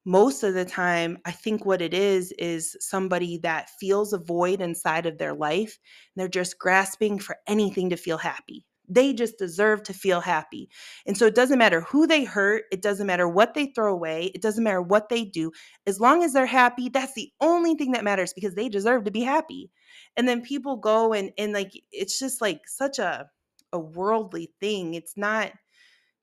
Most 0.04 0.42
of 0.42 0.54
the 0.54 0.64
time, 0.64 1.18
I 1.24 1.32
think 1.32 1.64
what 1.64 1.82
it 1.82 1.92
is 1.92 2.32
is 2.38 2.76
somebody 2.80 3.38
that 3.38 3.70
feels 3.78 4.12
a 4.12 4.18
void 4.18 4.60
inside 4.60 5.06
of 5.06 5.18
their 5.18 5.34
life. 5.34 5.78
And 6.14 6.20
they're 6.20 6.28
just 6.28 6.58
grasping 6.58 7.18
for 7.18 7.36
anything 7.46 7.90
to 7.90 7.96
feel 7.96 8.18
happy. 8.18 8.64
They 8.88 9.12
just 9.12 9.38
deserve 9.38 9.82
to 9.84 9.92
feel 9.92 10.20
happy. 10.20 10.68
And 11.06 11.16
so 11.16 11.26
it 11.26 11.34
doesn't 11.34 11.58
matter 11.58 11.82
who 11.82 12.06
they 12.06 12.24
hurt, 12.24 12.64
it 12.72 12.82
doesn't 12.82 13.06
matter 13.06 13.28
what 13.28 13.54
they 13.54 13.66
throw 13.66 13.92
away, 13.92 14.26
it 14.34 14.42
doesn't 14.42 14.64
matter 14.64 14.82
what 14.82 15.08
they 15.08 15.24
do. 15.24 15.52
As 15.86 16.00
long 16.00 16.22
as 16.22 16.32
they're 16.32 16.46
happy, 16.46 16.88
that's 16.88 17.14
the 17.14 17.30
only 17.40 17.74
thing 17.74 17.92
that 17.92 18.04
matters 18.04 18.32
because 18.32 18.54
they 18.54 18.68
deserve 18.68 19.04
to 19.04 19.10
be 19.10 19.22
happy. 19.22 19.70
And 20.16 20.28
then 20.28 20.42
people 20.42 20.76
go 20.76 21.12
and 21.12 21.30
and 21.38 21.52
like 21.52 21.72
it's 21.92 22.18
just 22.18 22.40
like 22.40 22.62
such 22.66 22.98
a 22.98 23.28
a 23.72 23.78
worldly 23.78 24.52
thing. 24.60 24.94
It's 24.94 25.16
not 25.16 25.52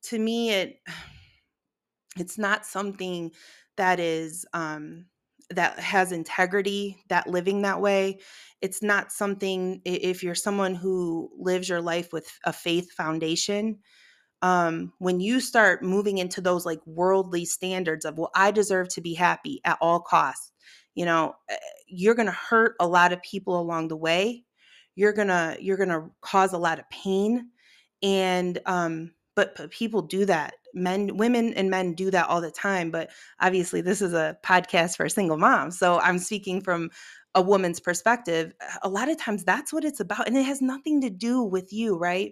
to 0.03 0.19
me 0.19 0.51
it 0.51 0.77
it's 2.17 2.37
not 2.37 2.65
something 2.65 3.31
that 3.77 3.99
is 3.99 4.45
um 4.53 5.05
that 5.51 5.79
has 5.79 6.11
integrity 6.11 6.97
that 7.09 7.27
living 7.27 7.61
that 7.61 7.81
way 7.81 8.19
it's 8.61 8.81
not 8.81 9.11
something 9.11 9.81
if 9.85 10.23
you're 10.23 10.35
someone 10.35 10.73
who 10.75 11.29
lives 11.37 11.69
your 11.69 11.81
life 11.81 12.11
with 12.11 12.27
a 12.45 12.53
faith 12.53 12.91
foundation 12.91 13.77
um, 14.41 14.93
when 14.99 15.19
you 15.19 15.39
start 15.39 15.81
moving 15.83 16.17
into 16.17 16.41
those 16.41 16.65
like 16.65 16.79
worldly 16.85 17.45
standards 17.45 18.05
of 18.05 18.17
well 18.17 18.31
i 18.35 18.51
deserve 18.51 18.87
to 18.89 19.01
be 19.01 19.13
happy 19.13 19.61
at 19.65 19.77
all 19.81 19.99
costs 19.99 20.51
you 20.95 21.05
know 21.05 21.35
eh, 21.49 21.55
you're 21.87 22.15
going 22.15 22.27
to 22.27 22.31
hurt 22.31 22.75
a 22.79 22.87
lot 22.87 23.13
of 23.13 23.21
people 23.21 23.59
along 23.59 23.87
the 23.87 23.95
way. 23.97 24.43
You're 24.95 25.13
going 25.13 25.27
to 25.27 25.57
you're 25.59 25.77
going 25.77 25.89
to 25.89 26.09
cause 26.21 26.53
a 26.53 26.57
lot 26.57 26.79
of 26.79 26.89
pain. 26.89 27.49
And 28.01 28.59
um 28.65 29.11
but, 29.35 29.55
but 29.55 29.71
people 29.71 30.01
do 30.01 30.25
that. 30.25 30.55
Men 30.73 31.15
women 31.15 31.53
and 31.53 31.69
men 31.69 31.93
do 31.93 32.11
that 32.11 32.27
all 32.27 32.41
the 32.41 32.51
time 32.51 32.91
but 32.91 33.09
obviously 33.39 33.79
this 33.79 34.01
is 34.01 34.13
a 34.13 34.37
podcast 34.43 34.97
for 34.97 35.05
a 35.05 35.09
single 35.09 35.37
mom. 35.37 35.71
so 35.71 35.99
i'm 36.01 36.19
speaking 36.19 36.59
from 36.59 36.89
a 37.35 37.41
woman's 37.41 37.81
perspective. 37.81 38.53
A 38.81 38.89
lot 38.89 39.09
of 39.09 39.17
times 39.17 39.43
that's 39.43 39.73
what 39.73 39.83
it's 39.83 39.99
about 39.99 40.27
and 40.27 40.37
it 40.37 40.45
has 40.45 40.61
nothing 40.61 41.01
to 41.01 41.09
do 41.09 41.43
with 41.43 41.71
you 41.71 41.97
right? 41.97 42.31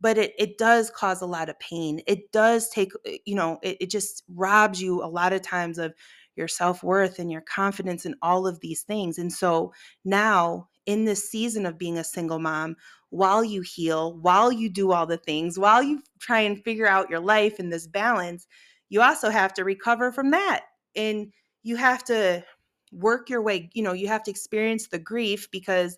But 0.00 0.18
it, 0.18 0.34
it 0.38 0.58
does 0.58 0.90
cause 0.90 1.22
a 1.22 1.26
lot 1.26 1.48
of 1.48 1.58
pain. 1.60 2.00
It 2.06 2.30
does 2.32 2.68
take 2.68 2.92
eh, 3.06 3.18
you 3.24 3.36
know 3.36 3.58
it, 3.62 3.78
it 3.80 3.90
just 3.90 4.24
robs 4.28 4.82
you 4.82 5.02
a 5.02 5.06
lot 5.06 5.32
of 5.32 5.40
times 5.40 5.78
of 5.78 5.94
your 6.36 6.48
self-worth 6.48 7.20
and 7.20 7.30
your 7.30 7.42
confidence 7.42 8.04
and 8.04 8.16
all 8.20 8.44
of 8.48 8.58
these 8.58 8.82
things 8.82 9.18
and 9.18 9.32
so 9.32 9.72
now 10.04 10.68
in 10.84 11.04
this 11.04 11.30
season 11.30 11.64
of 11.64 11.78
being 11.78 11.96
a 11.96 12.02
single 12.02 12.40
mom 12.40 12.74
while 13.14 13.44
you 13.44 13.60
heal, 13.60 14.12
while 14.12 14.50
you 14.50 14.68
do 14.68 14.90
all 14.90 15.06
the 15.06 15.16
things, 15.16 15.56
while 15.56 15.80
you 15.80 16.02
try 16.18 16.40
and 16.40 16.64
figure 16.64 16.86
out 16.86 17.08
your 17.08 17.20
life 17.20 17.60
and 17.60 17.72
this 17.72 17.86
balance, 17.86 18.48
you 18.88 19.00
also 19.00 19.30
have 19.30 19.54
to 19.54 19.62
recover 19.62 20.10
from 20.10 20.32
that. 20.32 20.64
And 20.96 21.32
you 21.62 21.76
have 21.76 22.02
to 22.04 22.44
work 22.90 23.30
your 23.30 23.40
way, 23.40 23.70
you 23.72 23.84
know, 23.84 23.92
you 23.92 24.08
have 24.08 24.24
to 24.24 24.32
experience 24.32 24.88
the 24.88 24.98
grief 24.98 25.48
because 25.52 25.96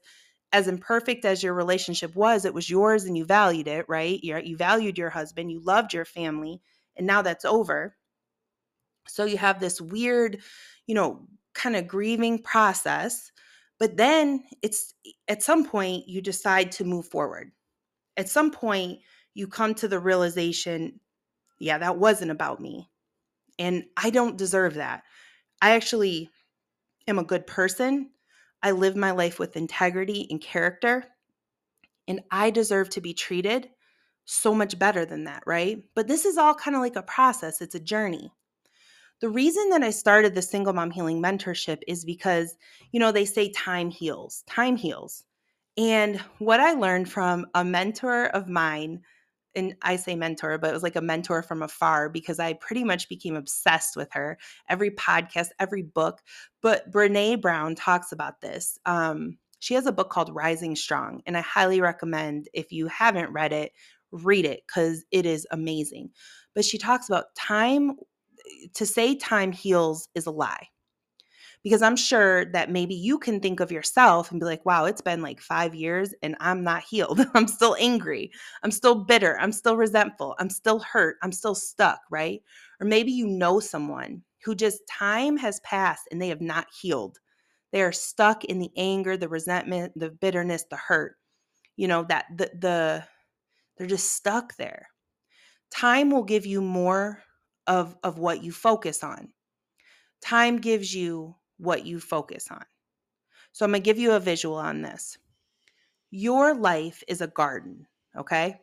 as 0.53 0.69
imperfect 0.69 1.25
as 1.25 1.43
your 1.43 1.55
relationship 1.55 2.15
was, 2.15 2.45
it 2.45 2.53
was 2.53 2.69
yours 2.69 3.05
and 3.05 3.17
you 3.17 3.25
valued 3.25 3.67
it, 3.67 3.87
right? 3.89 4.23
you 4.23 4.37
you 4.37 4.55
valued 4.55 4.99
your 4.99 5.11
husband, 5.11 5.51
you 5.51 5.61
loved 5.61 5.95
your 5.95 6.05
family, 6.05 6.61
and 6.97 7.07
now 7.07 7.23
that's 7.23 7.47
over. 7.47 7.97
So 9.09 9.25
you 9.25 9.39
have 9.39 9.59
this 9.59 9.81
weird, 9.81 10.43
you 10.87 10.95
know, 10.95 11.27
kind 11.55 11.77
of 11.77 11.89
grieving 11.89 12.43
process 12.43 13.33
but 13.79 13.97
then 13.97 14.45
it's 14.63 14.95
at 15.29 15.43
some 15.43 15.65
point 15.65 16.09
you 16.09 16.21
decide 16.21 16.73
to 16.73 16.85
move 16.85 17.07
forward. 17.07 17.53
At 18.17 18.29
some 18.29 18.51
point 18.51 19.01
you 19.35 19.47
come 19.47 19.75
to 19.75 19.89
the 19.89 19.99
realization, 19.99 21.01
yeah, 21.59 21.79
that 21.79 21.99
wasn't 21.99 22.31
about 22.31 22.61
me. 22.61 22.91
And 23.59 23.85
I 23.97 24.11
don't 24.11 24.39
deserve 24.39 24.75
that. 24.75 25.03
I 25.61 25.71
actually 25.75 26.31
am 27.07 27.19
a 27.19 27.25
good 27.25 27.47
person. 27.47 28.11
I 28.63 28.71
live 28.73 28.97
my 28.97 29.11
life 29.13 29.39
with 29.39 29.57
integrity 29.57 30.27
and 30.31 30.41
character. 30.41 31.05
And 32.09 32.21
I 32.31 32.51
deserve 32.51 32.91
to 32.91 33.01
be 33.01 33.15
treated 33.15 33.71
so 34.25 34.55
much 34.55 34.79
better 34.79 35.05
than 35.05 35.25
that, 35.25 35.43
right? 35.47 35.83
But 35.95 36.09
this 36.09 36.25
is 36.25 36.37
all 36.37 36.55
kind 36.55 36.75
of 36.75 36.83
like 36.83 36.97
a 36.97 37.03
process, 37.03 37.61
it's 37.61 37.75
a 37.75 37.81
journey. 37.81 38.33
The 39.21 39.29
reason 39.31 39.71
that 39.71 39.83
I 39.83 39.91
started 39.91 40.35
the 40.35 40.43
Single 40.43 40.75
Mom 40.75 40.91
Healing 40.91 41.23
Mentorship 41.23 41.79
is 41.87 42.05
because, 42.05 42.57
you 42.93 43.01
know, 43.01 43.13
they 43.13 43.25
say 43.25 43.51
time 43.53 43.91
heals, 43.91 44.45
time 44.47 44.77
heals. 44.77 45.25
And 45.79 46.19
what 46.39 46.61
I 46.61 46.73
learned 46.73 47.11
from 47.11 47.47
a 47.55 47.65
mentor 47.65 48.27
of 48.27 48.49
mine, 48.49 49.01
and 49.55 49.75
I 49.83 49.97
say 49.97 50.17
mentor, 50.17 50.59
but 50.59 50.69
it 50.69 50.75
was 50.75 50.83
like 50.83 50.97
a 50.97 51.01
mentor 51.01 51.43
from 51.43 51.63
afar 51.63 52.11
because 52.11 52.39
I 52.39 52.55
pretty 52.55 52.85
much 52.85 53.09
became 53.09 53.37
obsessed 53.37 53.97
with 53.97 54.09
her. 54.13 54.39
Every 54.69 54.91
podcast, 54.91 55.49
every 55.59 55.83
book. 55.83 56.21
But 56.61 56.91
Brene 56.91 57.41
Brown 57.41 57.75
talks 57.75 58.13
about 58.13 58.43
this. 58.43 58.79
Um, 58.85 59.39
she 59.61 59.73
has 59.75 59.87
a 59.87 59.93
book 59.93 60.11
called 60.11 60.35
Rising 60.35 60.77
Strong, 60.77 61.23
and 61.27 61.39
I 61.39 61.41
highly 61.41 61.81
recommend 61.81 62.49
if 62.53 62.71
you 62.71 62.87
haven't 62.89 63.33
read 63.33 63.55
it, 63.55 63.73
read 64.13 64.45
it 64.45 64.63
because 64.67 65.05
it 65.11 65.25
is 65.25 65.47
amazing. 65.51 66.11
But 66.55 66.67
she 66.67 66.77
talks 66.77 67.09
about 67.09 67.35
time 67.35 67.97
to 68.75 68.87
say 68.87 69.17
time 69.17 69.53
heals 69.53 70.09
is 70.15 70.27
a 70.27 70.31
lie 70.31 70.69
because 71.67 71.83
I'm 71.83 71.97
sure 71.97 72.45
that 72.53 72.71
maybe 72.71 72.95
you 72.95 73.19
can 73.19 73.41
think 73.41 73.59
of 73.59 73.73
yourself 73.73 74.31
and 74.31 74.39
be 74.39 74.47
like, 74.47 74.65
wow, 74.65 74.85
it's 74.85 75.01
been 75.01 75.21
like 75.21 75.41
five 75.41 75.75
years 75.75 76.15
and 76.23 76.37
I'm 76.39 76.63
not 76.63 76.85
healed. 76.85 77.21
I'm 77.35 77.49
still 77.49 77.77
angry. 77.81 78.31
I'm 78.63 78.71
still 78.71 78.95
bitter. 78.95 79.37
I'm 79.41 79.51
still 79.51 79.77
resentful. 79.77 80.37
I'm 80.39 80.49
still 80.49 80.79
hurt. 80.79 81.17
I'm 81.23 81.33
still 81.33 81.57
stuck, 81.57 82.01
right? 82.09 82.41
Or 82.81 82.87
maybe 82.87 83.11
you 83.11 83.27
know 83.27 83.59
someone 83.59 84.23
who 84.45 84.55
just 84.55 84.81
time 84.89 85.37
has 85.39 85.59
passed 85.65 86.05
and 86.13 86.23
they 86.23 86.29
have 86.29 86.41
not 86.41 86.69
healed. 86.81 87.19
They 87.73 87.83
are 87.83 87.91
stuck 87.91 88.45
in 88.45 88.61
the 88.61 88.71
anger, 88.77 89.17
the 89.17 89.29
resentment, 89.29 89.93
the 89.97 90.11
bitterness, 90.11 90.65
the 90.71 90.77
hurt. 90.77 91.17
You 91.77 91.89
know, 91.89 92.05
that 92.05 92.27
the, 92.37 92.51
the 92.61 93.05
they're 93.77 93.89
just 93.89 94.13
stuck 94.13 94.57
there. 94.57 94.87
Time 95.71 96.11
will 96.11 96.23
give 96.23 96.47
you 96.47 96.63
more 96.63 97.25
of, 97.67 97.97
of 98.03 98.19
what 98.19 98.43
you 98.43 98.53
focus 98.53 99.03
on. 99.03 99.29
Time 100.21 100.59
gives 100.59 100.95
you 100.95 101.35
what 101.59 101.87
you 101.87 102.01
focus 102.01 102.49
on. 102.51 102.65
So 103.53 103.65
I'm 103.65 103.71
going 103.71 103.83
to 103.83 103.85
give 103.85 103.99
you 103.99 104.13
a 104.13 104.21
visual 104.21 104.57
on 104.57 104.83
this. 104.83 105.17
Your 106.11 106.55
life 106.55 107.03
is 107.09 107.21
a 107.21 107.27
garden, 107.27 107.87
okay? 108.17 108.61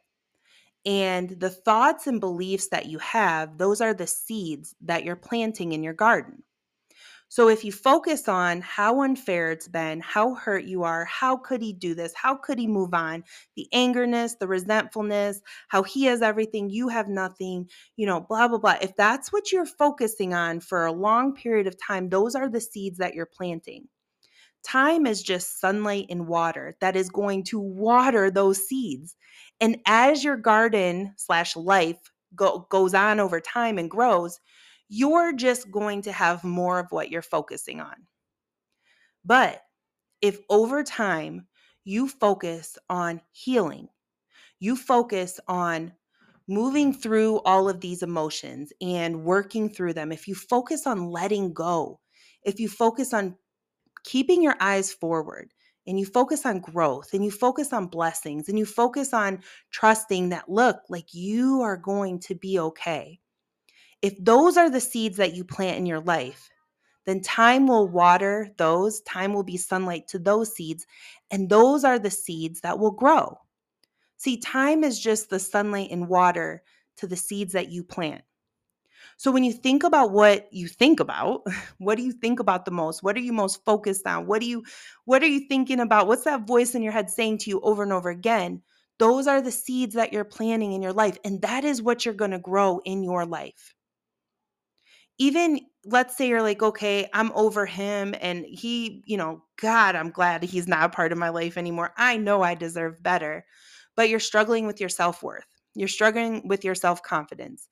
And 0.86 1.30
the 1.30 1.50
thoughts 1.50 2.08
and 2.08 2.20
beliefs 2.20 2.68
that 2.70 2.88
you 2.88 3.00
have, 3.00 3.58
those 3.58 3.82
are 3.82 3.94
the 3.94 4.08
seeds 4.08 4.76
that 4.82 5.04
you're 5.04 5.16
planting 5.16 5.72
in 5.72 5.84
your 5.84 5.94
garden. 5.94 6.44
So 7.34 7.50
if 7.50 7.66
you 7.66 7.72
focus 7.72 8.30
on 8.30 8.62
how 8.62 9.02
unfair 9.02 9.50
it's 9.50 9.68
been, 9.68 10.02
how 10.02 10.36
hurt 10.36 10.66
you 10.66 10.84
are, 10.84 11.04
how 11.06 11.36
could 11.36 11.64
he 11.64 11.74
do 11.74 11.96
this? 11.96 12.14
How 12.14 12.36
could 12.36 12.60
he 12.60 12.68
move 12.68 12.94
on? 12.94 13.24
The 13.56 13.68
angerness, 13.74 14.38
the 14.38 14.46
resentfulness, 14.46 15.42
how 15.68 15.82
he 15.82 16.04
has 16.04 16.22
everything, 16.22 16.70
you 16.70 16.90
have 16.90 17.08
nothing, 17.08 17.72
you 17.96 18.06
know, 18.06 18.20
blah, 18.20 18.48
blah, 18.48 18.60
blah. 18.60 18.76
If 18.84 18.96
that's 18.96 19.34
what 19.34 19.52
you're 19.52 19.66
focusing 19.66 20.36
on 20.36 20.60
for 20.60 20.86
a 20.86 20.92
long 20.92 21.34
period 21.34 21.66
of 21.66 21.76
time, 21.84 22.08
those 22.08 22.36
are 22.36 22.48
the 22.48 22.62
seeds 22.62 23.00
that 23.00 23.16
you're 23.16 23.26
planting. 23.26 23.88
Time 24.64 25.08
is 25.08 25.24
just 25.24 25.60
sunlight 25.60 26.06
and 26.12 26.28
water 26.28 26.78
that 26.82 26.96
is 26.96 27.10
going 27.10 27.46
to 27.46 27.60
water 27.60 28.30
those 28.30 28.64
seeds. 28.64 29.16
And 29.60 29.80
as 29.88 30.24
your 30.24 30.38
garden 30.38 31.16
slash 31.18 31.56
life 31.56 31.98
go, 32.36 32.68
goes 32.70 32.94
on 32.94 33.20
over 33.20 33.40
time 33.40 33.80
and 33.80 33.90
grows, 33.90 34.40
you're 34.96 35.34
just 35.34 35.72
going 35.72 36.04
to 36.04 36.12
have 36.12 36.44
more 36.44 36.78
of 36.78 36.92
what 36.92 37.10
you're 37.10 37.24
focusing 37.24 37.82
on. 37.82 37.96
But 39.26 39.64
if 40.22 40.38
over 40.50 40.84
time 40.84 41.48
you 41.84 42.08
focus 42.08 42.78
on 42.92 43.20
healing, 43.32 43.88
you 44.60 44.76
focus 44.76 45.40
on 45.48 45.94
moving 46.48 46.94
through 46.94 47.40
all 47.40 47.68
of 47.68 47.82
these 47.82 48.04
emotions 48.04 48.72
and 48.82 49.24
working 49.24 49.68
through 49.68 49.94
them, 49.94 50.12
if 50.12 50.28
you 50.28 50.36
focus 50.36 50.86
on 50.86 51.10
letting 51.10 51.54
go, 51.54 52.00
if 52.44 52.60
you 52.60 52.70
focus 52.70 53.16
on 53.16 53.36
keeping 54.04 54.44
your 54.44 54.56
eyes 54.60 54.94
forward, 54.94 55.54
and 55.88 56.00
you 56.00 56.06
focus 56.06 56.46
on 56.46 56.60
growth 56.60 57.14
and 57.14 57.26
you 57.26 57.32
focus 57.32 57.74
on 57.74 57.88
blessings 57.88 58.48
and 58.48 58.58
you 58.60 58.66
focus 58.66 59.12
on 59.12 59.42
trusting 59.72 60.30
that, 60.30 60.48
look, 60.48 60.78
like 60.88 61.14
you 61.14 61.62
are 61.62 61.78
going 61.78 62.20
to 62.20 62.36
be 62.36 62.60
okay. 62.60 63.20
If 64.04 64.18
those 64.20 64.58
are 64.58 64.70
the 64.70 64.82
seeds 64.82 65.16
that 65.16 65.34
you 65.34 65.46
plant 65.46 65.78
in 65.78 65.86
your 65.86 66.02
life, 66.02 66.50
then 67.06 67.22
time 67.22 67.68
will 67.68 67.88
water 67.88 68.50
those, 68.58 69.00
time 69.04 69.32
will 69.32 69.44
be 69.44 69.56
sunlight 69.56 70.10
to 70.10 70.20
those 70.20 70.54
seeds, 70.54 70.86
and 71.32 71.48
those 71.48 71.86
are 71.86 71.98
the 71.98 72.12
seeds 72.12 72.60
that 72.62 72.78
will 72.78 72.92
grow. 72.92 73.38
See, 74.18 74.42
time 74.42 74.84
is 74.84 75.00
just 75.00 75.30
the 75.30 75.40
sunlight 75.40 75.90
and 75.90 76.10
water 76.10 76.64
to 76.98 77.08
the 77.08 77.16
seeds 77.16 77.54
that 77.54 77.70
you 77.70 77.82
plant. 77.82 78.24
So 79.16 79.32
when 79.32 79.46
you 79.46 79.54
think 79.54 79.84
about 79.84 80.12
what 80.12 80.52
you 80.52 80.68
think 80.68 81.00
about, 81.00 81.44
what 81.78 81.96
do 81.96 82.04
you 82.04 82.12
think 82.12 82.42
about 82.42 82.66
the 82.66 82.72
most? 82.72 83.04
What 83.04 83.16
are 83.16 83.22
you 83.22 83.32
most 83.32 83.64
focused 83.64 84.06
on? 84.06 84.28
What 84.28 84.42
do 84.42 84.48
you 84.48 84.66
what 85.06 85.24
are 85.24 85.28
you 85.28 85.48
thinking 85.48 85.80
about? 85.80 86.08
What's 86.08 86.26
that 86.26 86.46
voice 86.46 86.76
in 86.76 86.82
your 86.82 86.92
head 86.92 87.10
saying 87.10 87.38
to 87.40 87.50
you 87.50 87.62
over 87.62 87.84
and 87.84 87.94
over 87.94 88.10
again? 88.10 88.64
Those 89.00 89.28
are 89.28 89.42
the 89.42 89.52
seeds 89.52 89.96
that 89.96 90.12
you're 90.12 90.26
planting 90.26 90.74
in 90.74 90.82
your 90.82 90.92
life 90.92 91.18
and 91.24 91.42
that 91.42 91.64
is 91.64 91.82
what 91.82 92.04
you're 92.04 92.14
going 92.14 92.32
to 92.32 92.40
grow 92.40 92.82
in 92.84 93.02
your 93.02 93.26
life 93.26 93.74
even 95.18 95.60
let's 95.86 96.18
say 96.18 96.28
you're 96.28 96.42
like, 96.42 96.64
okay, 96.64 97.10
I'm 97.14 97.32
over 97.34 97.66
him 97.66 98.16
and 98.22 98.46
he, 98.46 99.04
you 99.06 99.18
know, 99.18 99.44
God, 99.62 99.96
I'm 99.96 100.12
glad 100.12 100.44
he's 100.44 100.68
not 100.68 100.86
a 100.86 100.90
part 100.90 101.12
of 101.12 101.18
my 101.18 101.30
life 101.30 101.58
anymore. 101.58 101.94
I 101.98 102.18
know 102.18 102.42
I 102.42 102.56
deserve 102.56 103.04
better. 103.04 103.46
But 103.96 104.10
you're 104.10 104.20
struggling 104.20 104.66
with 104.66 104.80
your 104.80 104.90
self 104.90 105.22
worth, 105.22 105.46
you're 105.76 105.88
struggling 105.88 106.48
with 106.48 106.64
your 106.64 106.74
self 106.76 107.04
confidence. 107.04 107.68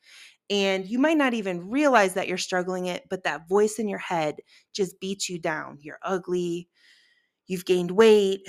And 0.49 0.85
you 0.87 0.99
might 0.99 1.17
not 1.17 1.33
even 1.33 1.69
realize 1.69 2.13
that 2.15 2.27
you're 2.27 2.37
struggling 2.37 2.87
it, 2.87 3.05
but 3.09 3.23
that 3.23 3.47
voice 3.47 3.79
in 3.79 3.87
your 3.87 3.99
head 3.99 4.35
just 4.73 4.99
beats 4.99 5.29
you 5.29 5.39
down. 5.39 5.77
You're 5.81 5.99
ugly. 6.03 6.67
You've 7.47 7.65
gained 7.65 7.91
weight. 7.91 8.41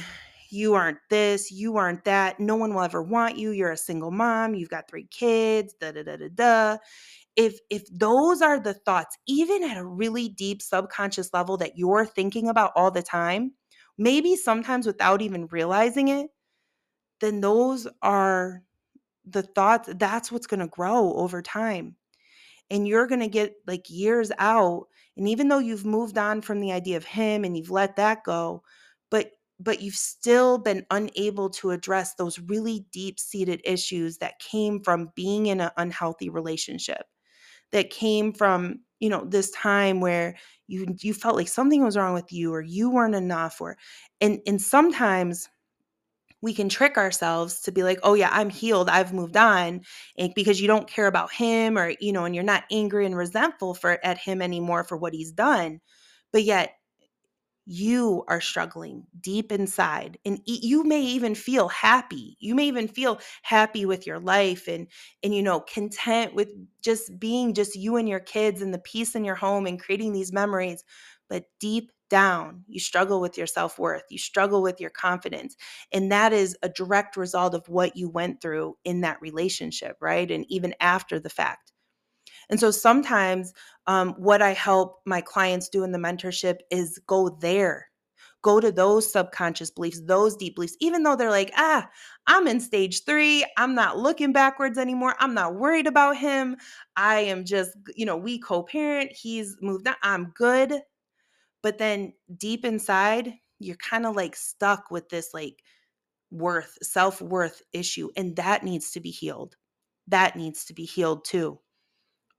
You 0.50 0.74
aren't 0.74 0.98
this. 1.08 1.50
You 1.50 1.76
aren't 1.76 2.04
that. 2.04 2.38
No 2.38 2.56
one 2.56 2.74
will 2.74 2.82
ever 2.82 3.02
want 3.02 3.38
you. 3.38 3.50
You're 3.52 3.72
a 3.72 3.76
single 3.76 4.10
mom. 4.10 4.54
You've 4.54 4.68
got 4.68 4.88
three 4.88 5.06
kids. 5.10 5.74
Da 5.80 5.92
da 5.92 6.02
da 6.02 6.16
da 6.16 6.28
da 6.34 6.78
if 7.36 7.58
if 7.70 7.84
those 7.92 8.42
are 8.42 8.60
the 8.60 8.74
thoughts 8.74 9.16
even 9.26 9.62
at 9.64 9.76
a 9.76 9.86
really 9.86 10.28
deep 10.28 10.60
subconscious 10.62 11.30
level 11.32 11.56
that 11.56 11.78
you're 11.78 12.06
thinking 12.06 12.48
about 12.48 12.72
all 12.76 12.90
the 12.90 13.02
time 13.02 13.52
maybe 13.98 14.36
sometimes 14.36 14.86
without 14.86 15.22
even 15.22 15.46
realizing 15.46 16.08
it 16.08 16.28
then 17.20 17.40
those 17.40 17.86
are 18.02 18.62
the 19.24 19.42
thoughts 19.42 19.88
that's 19.96 20.32
what's 20.32 20.46
going 20.46 20.60
to 20.60 20.66
grow 20.66 21.14
over 21.14 21.40
time. 21.42 21.96
And 22.70 22.88
you're 22.88 23.06
going 23.06 23.20
to 23.20 23.28
get 23.28 23.54
like 23.66 23.88
years 23.88 24.32
out 24.38 24.86
and 25.16 25.28
even 25.28 25.48
though 25.48 25.58
you've 25.58 25.84
moved 25.84 26.16
on 26.16 26.40
from 26.40 26.60
the 26.60 26.72
idea 26.72 26.96
of 26.96 27.04
him 27.04 27.44
and 27.44 27.56
you've 27.56 27.70
let 27.70 27.96
that 27.96 28.24
go 28.24 28.62
but 29.10 29.32
but 29.60 29.82
you've 29.82 29.94
still 29.94 30.58
been 30.58 30.84
unable 30.90 31.50
to 31.50 31.70
address 31.70 32.14
those 32.14 32.38
really 32.40 32.86
deep 32.90 33.20
seated 33.20 33.60
issues 33.64 34.18
that 34.18 34.38
came 34.38 34.80
from 34.80 35.10
being 35.14 35.46
in 35.46 35.60
an 35.60 35.70
unhealthy 35.76 36.30
relationship 36.30 37.04
that 37.72 37.90
came 37.90 38.32
from 38.32 38.80
you 39.00 39.08
know 39.08 39.24
this 39.24 39.50
time 39.50 40.00
where 40.00 40.36
you 40.68 40.86
you 41.00 41.12
felt 41.14 41.36
like 41.36 41.48
something 41.48 41.84
was 41.84 41.96
wrong 41.96 42.14
with 42.14 42.32
you 42.32 42.54
or 42.54 42.60
you 42.62 42.90
weren't 42.90 43.14
enough 43.14 43.60
or 43.60 43.76
and 44.20 44.40
and 44.46 44.60
sometimes 44.62 45.48
we 46.40 46.52
can 46.52 46.68
trick 46.68 46.96
ourselves 46.96 47.60
to 47.60 47.72
be 47.72 47.82
like 47.82 47.98
oh 48.02 48.14
yeah 48.14 48.30
i'm 48.32 48.50
healed 48.50 48.88
i've 48.88 49.12
moved 49.12 49.36
on 49.36 49.80
and 50.18 50.32
because 50.34 50.60
you 50.60 50.66
don't 50.66 50.88
care 50.88 51.06
about 51.06 51.32
him 51.32 51.78
or 51.78 51.94
you 52.00 52.12
know 52.12 52.24
and 52.24 52.34
you're 52.34 52.44
not 52.44 52.64
angry 52.70 53.06
and 53.06 53.16
resentful 53.16 53.74
for 53.74 53.98
at 54.04 54.18
him 54.18 54.42
anymore 54.42 54.84
for 54.84 54.96
what 54.96 55.14
he's 55.14 55.32
done 55.32 55.80
but 56.32 56.44
yet 56.44 56.76
you 57.64 58.24
are 58.28 58.40
struggling 58.40 59.06
deep 59.20 59.52
inside 59.52 60.18
and 60.24 60.40
you 60.46 60.82
may 60.82 61.00
even 61.00 61.34
feel 61.34 61.68
happy 61.68 62.36
you 62.40 62.54
may 62.56 62.66
even 62.66 62.88
feel 62.88 63.20
happy 63.42 63.86
with 63.86 64.06
your 64.06 64.18
life 64.18 64.66
and 64.66 64.88
and 65.22 65.34
you 65.34 65.42
know 65.42 65.60
content 65.60 66.34
with 66.34 66.48
just 66.82 67.18
being 67.20 67.54
just 67.54 67.76
you 67.76 67.96
and 67.96 68.08
your 68.08 68.20
kids 68.20 68.62
and 68.62 68.74
the 68.74 68.78
peace 68.80 69.14
in 69.14 69.24
your 69.24 69.36
home 69.36 69.66
and 69.66 69.80
creating 69.80 70.12
these 70.12 70.32
memories 70.32 70.82
but 71.28 71.44
deep 71.60 71.92
down 72.10 72.62
you 72.68 72.80
struggle 72.80 73.20
with 73.20 73.38
your 73.38 73.46
self-worth 73.46 74.02
you 74.10 74.18
struggle 74.18 74.60
with 74.60 74.80
your 74.80 74.90
confidence 74.90 75.56
and 75.92 76.12
that 76.12 76.32
is 76.32 76.56
a 76.62 76.68
direct 76.68 77.16
result 77.16 77.54
of 77.54 77.66
what 77.68 77.96
you 77.96 78.08
went 78.08 78.40
through 78.40 78.76
in 78.84 79.00
that 79.00 79.20
relationship 79.22 79.96
right 80.00 80.30
and 80.30 80.44
even 80.48 80.74
after 80.80 81.18
the 81.18 81.30
fact 81.30 81.71
and 82.52 82.60
so 82.60 82.70
sometimes 82.70 83.54
um, 83.86 84.10
what 84.18 84.42
I 84.42 84.52
help 84.52 85.00
my 85.06 85.22
clients 85.22 85.70
do 85.70 85.84
in 85.84 85.92
the 85.92 85.98
mentorship 85.98 86.58
is 86.70 87.00
go 87.06 87.30
there, 87.40 87.88
go 88.42 88.60
to 88.60 88.70
those 88.70 89.10
subconscious 89.10 89.70
beliefs, 89.70 90.02
those 90.04 90.36
deep 90.36 90.56
beliefs, 90.56 90.76
even 90.78 91.02
though 91.02 91.16
they're 91.16 91.30
like, 91.30 91.50
ah, 91.56 91.88
I'm 92.26 92.46
in 92.46 92.60
stage 92.60 93.06
three. 93.06 93.42
I'm 93.56 93.74
not 93.74 93.96
looking 93.96 94.34
backwards 94.34 94.76
anymore. 94.76 95.14
I'm 95.18 95.32
not 95.32 95.54
worried 95.54 95.86
about 95.86 96.18
him. 96.18 96.58
I 96.94 97.20
am 97.20 97.46
just, 97.46 97.70
you 97.96 98.04
know, 98.04 98.18
we 98.18 98.38
co 98.38 98.64
parent. 98.64 99.12
He's 99.12 99.56
moved 99.62 99.88
on. 99.88 99.94
I'm 100.02 100.34
good. 100.36 100.74
But 101.62 101.78
then 101.78 102.12
deep 102.36 102.66
inside, 102.66 103.32
you're 103.60 103.76
kind 103.76 104.04
of 104.04 104.14
like 104.14 104.36
stuck 104.36 104.90
with 104.90 105.08
this 105.08 105.32
like 105.32 105.62
worth, 106.30 106.76
self 106.82 107.22
worth 107.22 107.62
issue. 107.72 108.10
And 108.14 108.36
that 108.36 108.62
needs 108.62 108.90
to 108.90 109.00
be 109.00 109.10
healed. 109.10 109.56
That 110.08 110.36
needs 110.36 110.66
to 110.66 110.74
be 110.74 110.84
healed 110.84 111.24
too 111.24 111.58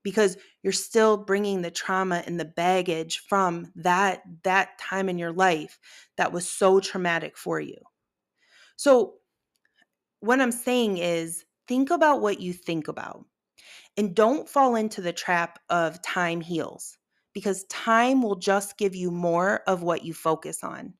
because 0.04 0.36
you're 0.62 0.72
still 0.72 1.16
bringing 1.16 1.62
the 1.62 1.70
trauma 1.70 2.22
and 2.26 2.38
the 2.38 2.44
baggage 2.44 3.18
from 3.26 3.72
that 3.74 4.22
that 4.44 4.78
time 4.78 5.08
in 5.08 5.18
your 5.18 5.32
life 5.32 5.78
that 6.16 6.32
was 6.32 6.48
so 6.48 6.78
traumatic 6.78 7.36
for 7.36 7.58
you. 7.58 7.78
So 8.76 9.14
what 10.20 10.40
I'm 10.40 10.52
saying 10.52 10.98
is 10.98 11.44
think 11.66 11.90
about 11.90 12.20
what 12.20 12.40
you 12.40 12.52
think 12.52 12.86
about 12.86 13.24
and 13.96 14.14
don't 14.14 14.48
fall 14.48 14.76
into 14.76 15.00
the 15.00 15.12
trap 15.12 15.58
of 15.68 16.00
time 16.02 16.40
heals 16.40 16.96
because 17.32 17.64
time 17.64 18.22
will 18.22 18.36
just 18.36 18.78
give 18.78 18.94
you 18.94 19.10
more 19.10 19.62
of 19.66 19.82
what 19.82 20.04
you 20.04 20.14
focus 20.14 20.62
on. 20.62 20.94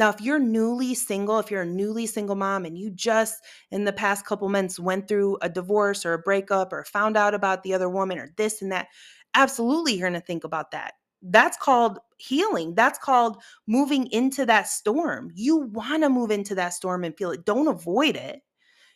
Now, 0.00 0.08
if 0.08 0.22
you're 0.22 0.38
newly 0.38 0.94
single, 0.94 1.38
if 1.38 1.50
you're 1.50 1.60
a 1.60 1.66
newly 1.66 2.06
single 2.06 2.34
mom 2.34 2.64
and 2.64 2.78
you 2.78 2.90
just 2.90 3.44
in 3.70 3.84
the 3.84 3.92
past 3.92 4.24
couple 4.24 4.48
months 4.48 4.80
went 4.80 5.06
through 5.06 5.36
a 5.42 5.50
divorce 5.50 6.06
or 6.06 6.14
a 6.14 6.18
breakup 6.18 6.72
or 6.72 6.84
found 6.84 7.18
out 7.18 7.34
about 7.34 7.62
the 7.62 7.74
other 7.74 7.90
woman 7.90 8.18
or 8.18 8.32
this 8.38 8.62
and 8.62 8.72
that, 8.72 8.88
absolutely 9.34 9.92
you're 9.92 10.08
going 10.08 10.18
to 10.18 10.26
think 10.26 10.42
about 10.42 10.70
that. 10.70 10.94
That's 11.20 11.58
called 11.58 11.98
healing. 12.16 12.74
That's 12.74 12.98
called 12.98 13.42
moving 13.66 14.06
into 14.06 14.46
that 14.46 14.68
storm. 14.68 15.32
You 15.34 15.58
want 15.58 16.02
to 16.02 16.08
move 16.08 16.30
into 16.30 16.54
that 16.54 16.72
storm 16.72 17.04
and 17.04 17.14
feel 17.14 17.32
it. 17.32 17.44
Don't 17.44 17.68
avoid 17.68 18.16
it 18.16 18.40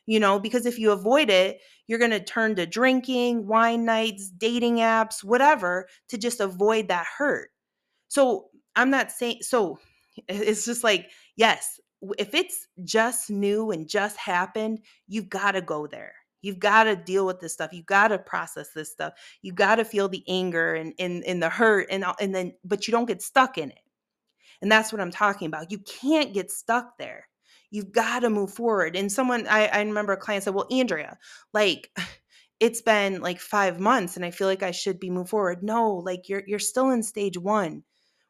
you 0.07 0.21
know, 0.21 0.39
because 0.39 0.67
if 0.67 0.79
you 0.79 0.93
avoid 0.93 1.31
it, 1.31 1.61
you're 1.87 1.99
going 1.99 2.11
to 2.11 2.23
turn 2.23 2.55
to 2.55 2.67
drinking, 2.67 3.47
wine 3.47 3.87
nights, 3.87 4.31
dating 4.31 4.77
apps, 4.77 5.25
whatever 5.25 5.89
to 6.09 6.19
just 6.19 6.41
avoid 6.41 6.89
that 6.89 7.07
hurt. 7.19 7.49
So 8.09 8.51
I'm 8.77 8.91
not 8.91 9.11
saying, 9.11 9.39
so 9.41 9.79
it's 10.29 10.65
just 10.65 10.85
like, 10.85 11.11
yes, 11.37 11.81
if 12.19 12.35
it's 12.35 12.67
just 12.85 13.31
new 13.31 13.71
and 13.71 13.89
just 13.89 14.17
happened, 14.17 14.81
you've 15.07 15.29
got 15.29 15.53
to 15.53 15.61
go 15.61 15.87
there. 15.87 16.15
You've 16.43 16.59
got 16.59 16.85
to 16.85 16.97
deal 16.97 17.25
with 17.25 17.41
this 17.41 17.55
stuff. 17.55 17.73
You've 17.73 17.87
got 17.87 18.09
to 18.09 18.19
process 18.19 18.69
this 18.75 18.93
stuff. 18.93 19.15
You 19.41 19.53
got 19.53 19.77
to 19.77 19.85
feel 19.85 20.09
the 20.09 20.23
anger 20.29 20.75
and, 20.75 20.93
and, 20.99 21.25
and 21.25 21.43
the 21.43 21.49
hurt 21.49 21.87
and, 21.91 22.05
and 22.21 22.35
then, 22.35 22.53
but 22.65 22.87
you 22.87 22.93
don't 22.93 23.07
get 23.07 23.23
stuck 23.23 23.57
in 23.57 23.71
it. 23.71 23.79
And 24.61 24.71
that's 24.71 24.93
what 24.93 25.01
I'm 25.01 25.11
talking 25.11 25.47
about. 25.47 25.71
You 25.71 25.79
can't 25.79 26.35
get 26.35 26.51
stuck 26.51 26.99
there. 26.99 27.29
You've 27.71 27.93
got 27.93 28.21
to 28.21 28.31
move 28.31 28.53
forward. 28.53 28.95
And 28.95 29.11
someone, 29.11 29.47
I, 29.49 29.67
I 29.69 29.81
remember 29.81 30.13
a 30.13 30.19
client 30.19 30.45
said, 30.45 30.55
Well, 30.55 30.69
Andrea, 30.71 31.17
like, 31.55 31.91
it's 32.61 32.83
been 32.83 33.21
like 33.21 33.41
five 33.41 33.81
months 33.81 34.17
and 34.17 34.25
I 34.25 34.31
feel 34.31 34.47
like 34.47 34.63
I 34.63 34.71
should 34.71 35.01
be 35.01 35.11
moved 35.11 35.31
forward. 35.31 35.63
No, 35.63 35.97
like 35.97 36.29
you're 36.29 36.45
you're 36.47 36.59
still 36.61 36.91
in 36.91 37.03
stage 37.03 37.37
one. 37.37 37.83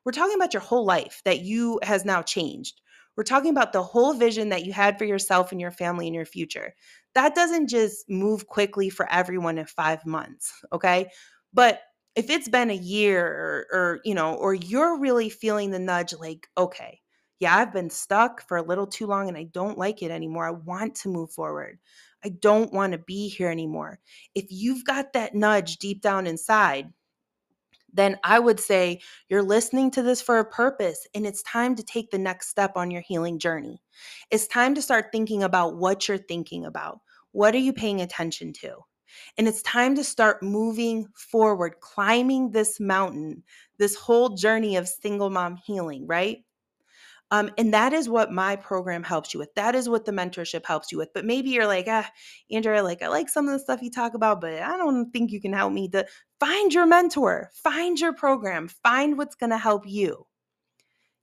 We're 0.04 0.12
talking 0.12 0.36
about 0.36 0.52
your 0.52 0.62
whole 0.62 0.84
life 0.84 1.22
that 1.24 1.40
you 1.40 1.80
has 1.82 2.04
now 2.04 2.22
changed. 2.22 2.80
We're 3.16 3.24
talking 3.24 3.50
about 3.50 3.72
the 3.72 3.82
whole 3.82 4.14
vision 4.14 4.48
that 4.48 4.64
you 4.64 4.72
had 4.72 4.98
for 4.98 5.04
yourself 5.04 5.52
and 5.52 5.60
your 5.60 5.70
family 5.70 6.06
and 6.06 6.14
your 6.14 6.26
future. 6.26 6.74
That 7.14 7.34
doesn't 7.34 7.68
just 7.68 8.08
move 8.08 8.46
quickly 8.48 8.90
for 8.90 9.10
everyone 9.10 9.58
in 9.58 9.66
five 9.66 10.04
months. 10.04 10.52
Okay. 10.72 11.08
But 11.52 11.80
if 12.16 12.28
it's 12.30 12.48
been 12.48 12.70
a 12.70 12.74
year 12.74 13.24
or, 13.24 13.66
or 13.72 14.00
you 14.04 14.14
know, 14.14 14.34
or 14.34 14.54
you're 14.54 14.98
really 14.98 15.28
feeling 15.30 15.70
the 15.70 15.78
nudge 15.78 16.12
like, 16.18 16.48
okay, 16.58 17.00
yeah, 17.40 17.56
I've 17.56 17.72
been 17.72 17.90
stuck 17.90 18.46
for 18.46 18.56
a 18.56 18.62
little 18.62 18.86
too 18.86 19.06
long 19.06 19.28
and 19.28 19.36
I 19.36 19.44
don't 19.44 19.78
like 19.78 20.02
it 20.02 20.10
anymore. 20.10 20.46
I 20.46 20.52
want 20.52 20.94
to 20.96 21.08
move 21.08 21.30
forward. 21.32 21.78
I 22.24 22.30
don't 22.30 22.72
want 22.72 22.92
to 22.92 22.98
be 22.98 23.28
here 23.28 23.50
anymore. 23.50 23.98
If 24.34 24.46
you've 24.48 24.84
got 24.84 25.12
that 25.12 25.34
nudge 25.34 25.76
deep 25.76 26.00
down 26.00 26.26
inside, 26.26 26.92
then 27.94 28.18
I 28.24 28.38
would 28.38 28.60
say 28.60 29.00
you're 29.28 29.42
listening 29.42 29.90
to 29.92 30.02
this 30.02 30.20
for 30.20 30.38
a 30.38 30.44
purpose 30.44 31.06
and 31.14 31.26
it's 31.26 31.42
time 31.42 31.74
to 31.76 31.82
take 31.82 32.10
the 32.10 32.18
next 32.18 32.48
step 32.48 32.72
on 32.76 32.90
your 32.90 33.00
healing 33.00 33.38
journey. 33.38 33.80
It's 34.30 34.46
time 34.46 34.74
to 34.74 34.82
start 34.82 35.06
thinking 35.12 35.42
about 35.42 35.76
what 35.76 36.08
you're 36.08 36.18
thinking 36.18 36.66
about. 36.66 37.00
What 37.32 37.54
are 37.54 37.58
you 37.58 37.72
paying 37.72 38.00
attention 38.00 38.52
to? 38.60 38.76
And 39.38 39.46
it's 39.46 39.62
time 39.62 39.94
to 39.94 40.04
start 40.04 40.42
moving 40.42 41.06
forward, 41.16 41.76
climbing 41.80 42.50
this 42.50 42.80
mountain, 42.80 43.44
this 43.78 43.94
whole 43.94 44.30
journey 44.30 44.76
of 44.76 44.88
single 44.88 45.30
mom 45.30 45.56
healing, 45.56 46.06
right? 46.06 46.44
Um, 47.34 47.50
and 47.58 47.74
that 47.74 47.92
is 47.92 48.08
what 48.08 48.30
my 48.30 48.54
program 48.54 49.02
helps 49.02 49.34
you 49.34 49.40
with. 49.40 49.52
That 49.56 49.74
is 49.74 49.88
what 49.88 50.04
the 50.04 50.12
mentorship 50.12 50.64
helps 50.64 50.92
you 50.92 50.98
with. 50.98 51.12
But 51.12 51.24
maybe 51.24 51.50
you're 51.50 51.66
like, 51.66 51.86
ah, 51.88 52.08
Andrea, 52.48 52.80
like 52.84 53.02
I 53.02 53.08
like 53.08 53.28
some 53.28 53.48
of 53.48 53.52
the 53.52 53.58
stuff 53.58 53.82
you 53.82 53.90
talk 53.90 54.14
about, 54.14 54.40
but 54.40 54.54
I 54.54 54.76
don't 54.76 55.10
think 55.10 55.32
you 55.32 55.40
can 55.40 55.52
help 55.52 55.72
me 55.72 55.88
to 55.88 56.06
find 56.38 56.72
your 56.72 56.86
mentor, 56.86 57.50
find 57.52 57.98
your 57.98 58.12
program, 58.12 58.68
find 58.68 59.18
what's 59.18 59.34
going 59.34 59.50
to 59.50 59.58
help 59.58 59.82
you. 59.84 60.28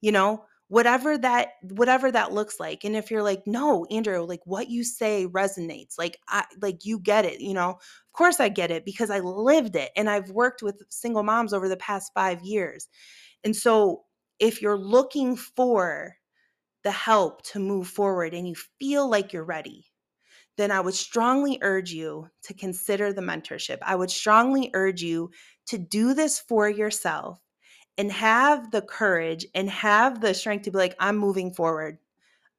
You 0.01 0.11
know, 0.11 0.43
whatever 0.67 1.17
that 1.17 1.51
whatever 1.61 2.11
that 2.11 2.33
looks 2.33 2.59
like. 2.59 2.83
And 2.83 2.93
if 2.93 3.09
you're 3.09 3.23
like, 3.23 3.43
no, 3.45 3.85
Andrea, 3.89 4.21
like 4.21 4.41
what 4.43 4.69
you 4.69 4.83
say 4.83 5.27
resonates. 5.27 5.97
Like 5.97 6.17
I 6.27 6.43
like 6.61 6.83
you 6.83 6.99
get 6.99 7.23
it, 7.23 7.39
you 7.39 7.53
know. 7.53 7.69
Of 7.69 8.13
course 8.13 8.41
I 8.41 8.49
get 8.49 8.69
it 8.71 8.83
because 8.83 9.09
I 9.09 9.19
lived 9.19 9.77
it 9.77 9.91
and 9.95 10.09
I've 10.09 10.29
worked 10.31 10.61
with 10.61 10.81
single 10.89 11.23
moms 11.23 11.53
over 11.53 11.69
the 11.69 11.77
past 11.77 12.11
5 12.13 12.41
years. 12.41 12.89
And 13.45 13.55
so 13.55 14.03
if 14.41 14.61
you're 14.61 14.77
looking 14.77 15.37
for 15.37 16.17
the 16.83 16.91
help 16.91 17.43
to 17.43 17.59
move 17.59 17.87
forward 17.87 18.33
and 18.33 18.47
you 18.47 18.55
feel 18.79 19.09
like 19.09 19.31
you're 19.31 19.45
ready, 19.45 19.85
then 20.57 20.71
I 20.71 20.81
would 20.81 20.95
strongly 20.95 21.59
urge 21.61 21.91
you 21.91 22.27
to 22.43 22.53
consider 22.55 23.13
the 23.13 23.21
mentorship. 23.21 23.77
I 23.83 23.95
would 23.95 24.11
strongly 24.11 24.71
urge 24.73 25.01
you 25.03 25.29
to 25.67 25.77
do 25.77 26.15
this 26.15 26.39
for 26.39 26.67
yourself 26.67 27.39
and 27.97 28.11
have 28.11 28.71
the 28.71 28.81
courage 28.81 29.45
and 29.53 29.69
have 29.69 30.21
the 30.21 30.33
strength 30.33 30.63
to 30.63 30.71
be 30.71 30.77
like, 30.79 30.95
I'm 30.99 31.17
moving 31.17 31.53
forward. 31.53 31.99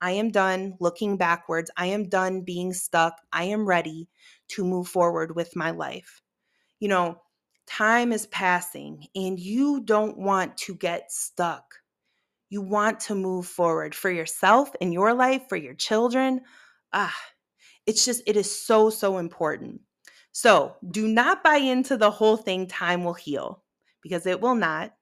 I 0.00 0.12
am 0.12 0.30
done 0.30 0.76
looking 0.78 1.16
backwards. 1.16 1.70
I 1.76 1.86
am 1.86 2.08
done 2.08 2.42
being 2.42 2.72
stuck. 2.72 3.20
I 3.32 3.44
am 3.44 3.66
ready 3.66 4.08
to 4.48 4.64
move 4.64 4.88
forward 4.88 5.34
with 5.34 5.56
my 5.56 5.72
life. 5.72 6.22
You 6.80 6.88
know, 6.88 7.21
time 7.66 8.12
is 8.12 8.26
passing 8.26 9.06
and 9.14 9.38
you 9.38 9.80
don't 9.80 10.18
want 10.18 10.56
to 10.58 10.74
get 10.74 11.10
stuck. 11.10 11.64
You 12.50 12.60
want 12.60 13.00
to 13.00 13.14
move 13.14 13.46
forward 13.46 13.94
for 13.94 14.10
yourself 14.10 14.70
in 14.80 14.92
your 14.92 15.14
life, 15.14 15.42
for 15.48 15.56
your 15.56 15.74
children. 15.74 16.42
Ah, 16.92 17.16
it's 17.86 18.04
just, 18.04 18.22
it 18.26 18.36
is 18.36 18.64
so, 18.64 18.90
so 18.90 19.18
important. 19.18 19.80
So 20.32 20.76
do 20.90 21.08
not 21.08 21.42
buy 21.42 21.56
into 21.56 21.96
the 21.96 22.10
whole 22.10 22.36
thing, 22.36 22.66
time 22.66 23.04
will 23.04 23.14
heal, 23.14 23.62
because 24.02 24.26
it 24.26 24.40
will 24.40 24.54
not. 24.54 24.94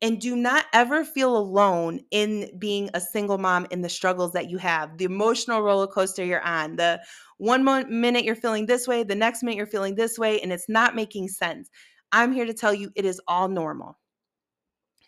And 0.00 0.20
do 0.20 0.36
not 0.36 0.66
ever 0.72 1.04
feel 1.04 1.36
alone 1.36 2.00
in 2.12 2.50
being 2.58 2.88
a 2.94 3.00
single 3.00 3.38
mom 3.38 3.66
in 3.72 3.82
the 3.82 3.88
struggles 3.88 4.32
that 4.32 4.48
you 4.48 4.56
have, 4.58 4.96
the 4.96 5.04
emotional 5.04 5.60
roller 5.60 5.88
coaster 5.88 6.24
you're 6.24 6.40
on, 6.42 6.76
the 6.76 7.00
one 7.38 7.64
minute 7.64 8.24
you're 8.24 8.36
feeling 8.36 8.66
this 8.66 8.86
way, 8.86 9.02
the 9.02 9.16
next 9.16 9.42
minute 9.42 9.56
you're 9.56 9.66
feeling 9.66 9.96
this 9.96 10.16
way, 10.16 10.40
and 10.40 10.52
it's 10.52 10.68
not 10.68 10.94
making 10.94 11.28
sense. 11.28 11.68
I'm 12.12 12.32
here 12.32 12.46
to 12.46 12.54
tell 12.54 12.72
you 12.72 12.90
it 12.94 13.04
is 13.04 13.20
all 13.26 13.48
normal. 13.48 13.98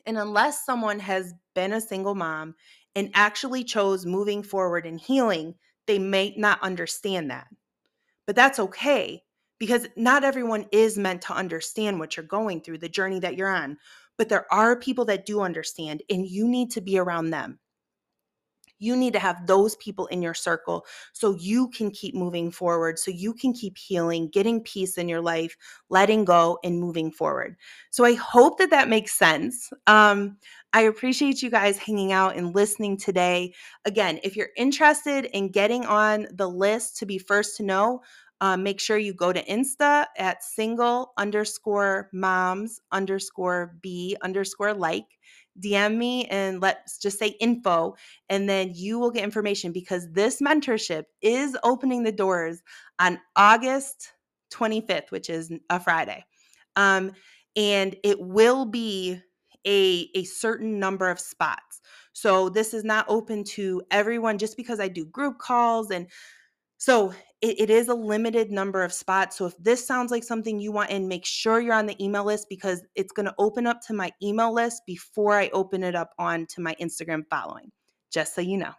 And 0.07 0.19
unless 0.19 0.65
someone 0.65 0.99
has 0.99 1.35
been 1.55 1.73
a 1.73 1.81
single 1.81 2.15
mom 2.15 2.55
and 2.97 3.11
actually 3.15 3.63
chose 3.63 4.07
moving 4.07 4.43
forward 4.43 4.87
and 4.87 5.01
healing, 5.01 5.55
they 5.87 5.99
may 5.99 6.35
not 6.37 6.63
understand 6.63 7.31
that. 7.31 7.47
But 8.27 8.37
that's 8.37 8.59
okay 8.59 9.23
because 9.59 9.87
not 9.97 10.25
everyone 10.25 10.67
is 10.73 10.97
meant 10.99 11.23
to 11.23 11.35
understand 11.35 11.99
what 11.99 12.17
you're 12.17 12.25
going 12.25 12.61
through, 12.61 12.79
the 12.79 12.89
journey 12.89 13.21
that 13.21 13.37
you're 13.37 13.55
on. 13.55 13.77
But 14.21 14.29
there 14.29 14.45
are 14.53 14.77
people 14.77 15.07
that 15.07 15.25
do 15.25 15.41
understand, 15.41 16.03
and 16.11 16.27
you 16.27 16.47
need 16.47 16.71
to 16.73 16.83
be 16.83 16.99
around 16.99 17.31
them. 17.31 17.59
You 18.79 18.95
need 18.95 19.15
to 19.15 19.19
have 19.19 19.47
those 19.47 19.77
people 19.77 20.09
in 20.09 20.21
your 20.21 20.35
circle 20.35 20.85
so 21.15 21.35
you 21.41 21.69
can 21.69 21.91
keep 21.91 22.15
moving 22.15 22.51
forward, 22.51 22.99
so 22.99 23.11
you 23.11 23.33
can 23.33 23.55
keep 23.55 23.79
healing, 23.79 24.29
getting 24.29 24.63
peace 24.63 24.99
in 24.99 25.09
your 25.09 25.23
life, 25.23 25.57
letting 25.89 26.27
go, 26.27 26.59
and 26.63 26.79
moving 26.79 27.11
forward. 27.11 27.57
So 27.89 28.05
I 28.05 28.13
hope 28.13 28.59
that 28.59 28.69
that 28.69 28.91
makes 28.91 29.13
sense. 29.13 29.71
Um, 29.87 30.37
I 30.75 30.83
appreciate 30.83 31.43
you 31.43 31.49
guys 31.49 31.79
hanging 31.79 32.13
out 32.13 32.37
and 32.37 32.55
listening 32.55 32.99
today. 32.99 33.55
Again, 33.87 34.21
if 34.23 34.37
you're 34.37 34.51
interested 34.55 35.25
in 35.33 35.49
getting 35.49 35.87
on 35.87 36.27
the 36.35 36.47
list 36.47 36.99
to 36.99 37.07
be 37.07 37.17
first 37.17 37.57
to 37.57 37.63
know, 37.63 38.03
um, 38.41 38.63
make 38.63 38.81
sure 38.81 38.97
you 38.99 39.13
go 39.13 39.33
to 39.33 39.45
Insta 39.45 40.07
at 40.17 40.43
single 40.43 41.13
underscore 41.19 42.09
moms 42.13 42.81
underscore 42.93 43.77
b 43.83 44.17
underscore 44.23 44.75
like. 44.75 45.07
DM 45.61 45.97
me 45.97 46.25
and 46.27 46.63
let's 46.63 46.99
just 46.99 47.19
say 47.19 47.29
info, 47.41 47.95
and 48.31 48.49
then 48.49 48.73
you 48.75 48.99
will 48.99 49.11
get 49.11 49.25
information 49.25 49.73
because 49.73 50.11
this 50.13 50.41
mentorship 50.41 51.05
is 51.21 51.57
opening 51.65 52.03
the 52.03 52.13
doors 52.13 52.63
on 52.99 53.21
August 53.37 54.13
25th, 54.53 55.11
which 55.11 55.29
is 55.29 55.53
a 55.69 55.79
Friday. 55.79 56.25
Um, 56.77 57.13
and 57.57 57.97
it 58.05 58.19
will 58.21 58.65
be 58.65 59.21
a, 59.67 60.09
a 60.15 60.25
certain 60.25 60.79
number 60.79 61.11
of 61.11 61.21
spots. 61.21 61.81
So 62.13 62.49
this 62.49 62.73
is 62.73 62.85
not 62.85 63.07
open 63.09 63.45
to 63.45 63.83
everyone 63.91 64.39
just 64.39 64.57
because 64.57 64.81
I 64.81 64.89
do 64.89 65.05
group 65.05 65.39
calls 65.39 65.91
and 65.91 66.07
so 66.79 67.13
it, 67.41 67.61
it 67.61 67.71
is 67.71 67.89
a 67.89 67.95
limited 67.95 68.51
number 68.51 68.83
of 68.83 68.93
spots. 68.93 69.37
So 69.37 69.47
if 69.47 69.57
this 69.59 69.87
sounds 69.87 70.11
like 70.11 70.25
something 70.25 70.61
you 70.61 70.73
want 70.73 70.91
and 70.91 71.09
make 71.09 71.25
sure 71.25 71.61
you're 71.61 71.75
on 71.75 71.87
the 71.87 72.03
email 72.03 72.25
list 72.25 72.47
because 72.49 72.83
it's 72.95 73.13
going 73.13 73.27
to 73.27 73.35
open 73.39 73.67
up 73.67 73.81
to 73.87 73.95
my 73.95 74.13
email 74.23 74.53
list 74.53 74.83
before 74.87 75.39
I 75.39 75.49
open 75.53 75.83
it 75.83 75.95
up 75.95 76.11
on 76.19 76.47
to 76.47 76.61
my 76.61 76.75
Instagram 76.81 77.23
following, 77.31 77.71
just 78.11 78.35
so 78.35 78.41
you 78.41 78.59
know. 78.59 78.73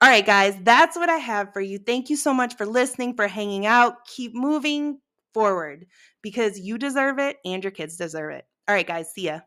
All 0.00 0.08
right, 0.08 0.24
guys, 0.24 0.56
that's 0.62 0.96
what 0.96 1.08
I 1.08 1.16
have 1.16 1.52
for 1.52 1.60
you. 1.60 1.78
Thank 1.78 2.08
you 2.08 2.16
so 2.16 2.32
much 2.32 2.56
for 2.56 2.66
listening, 2.66 3.16
for 3.16 3.26
hanging 3.26 3.66
out. 3.66 4.06
Keep 4.06 4.34
moving 4.34 5.00
forward 5.34 5.86
because 6.22 6.60
you 6.60 6.78
deserve 6.78 7.18
it 7.18 7.38
and 7.44 7.64
your 7.64 7.72
kids 7.72 7.96
deserve 7.96 8.32
it. 8.32 8.44
All 8.68 8.74
right, 8.74 8.86
guys, 8.86 9.12
see 9.12 9.22
ya. 9.22 9.40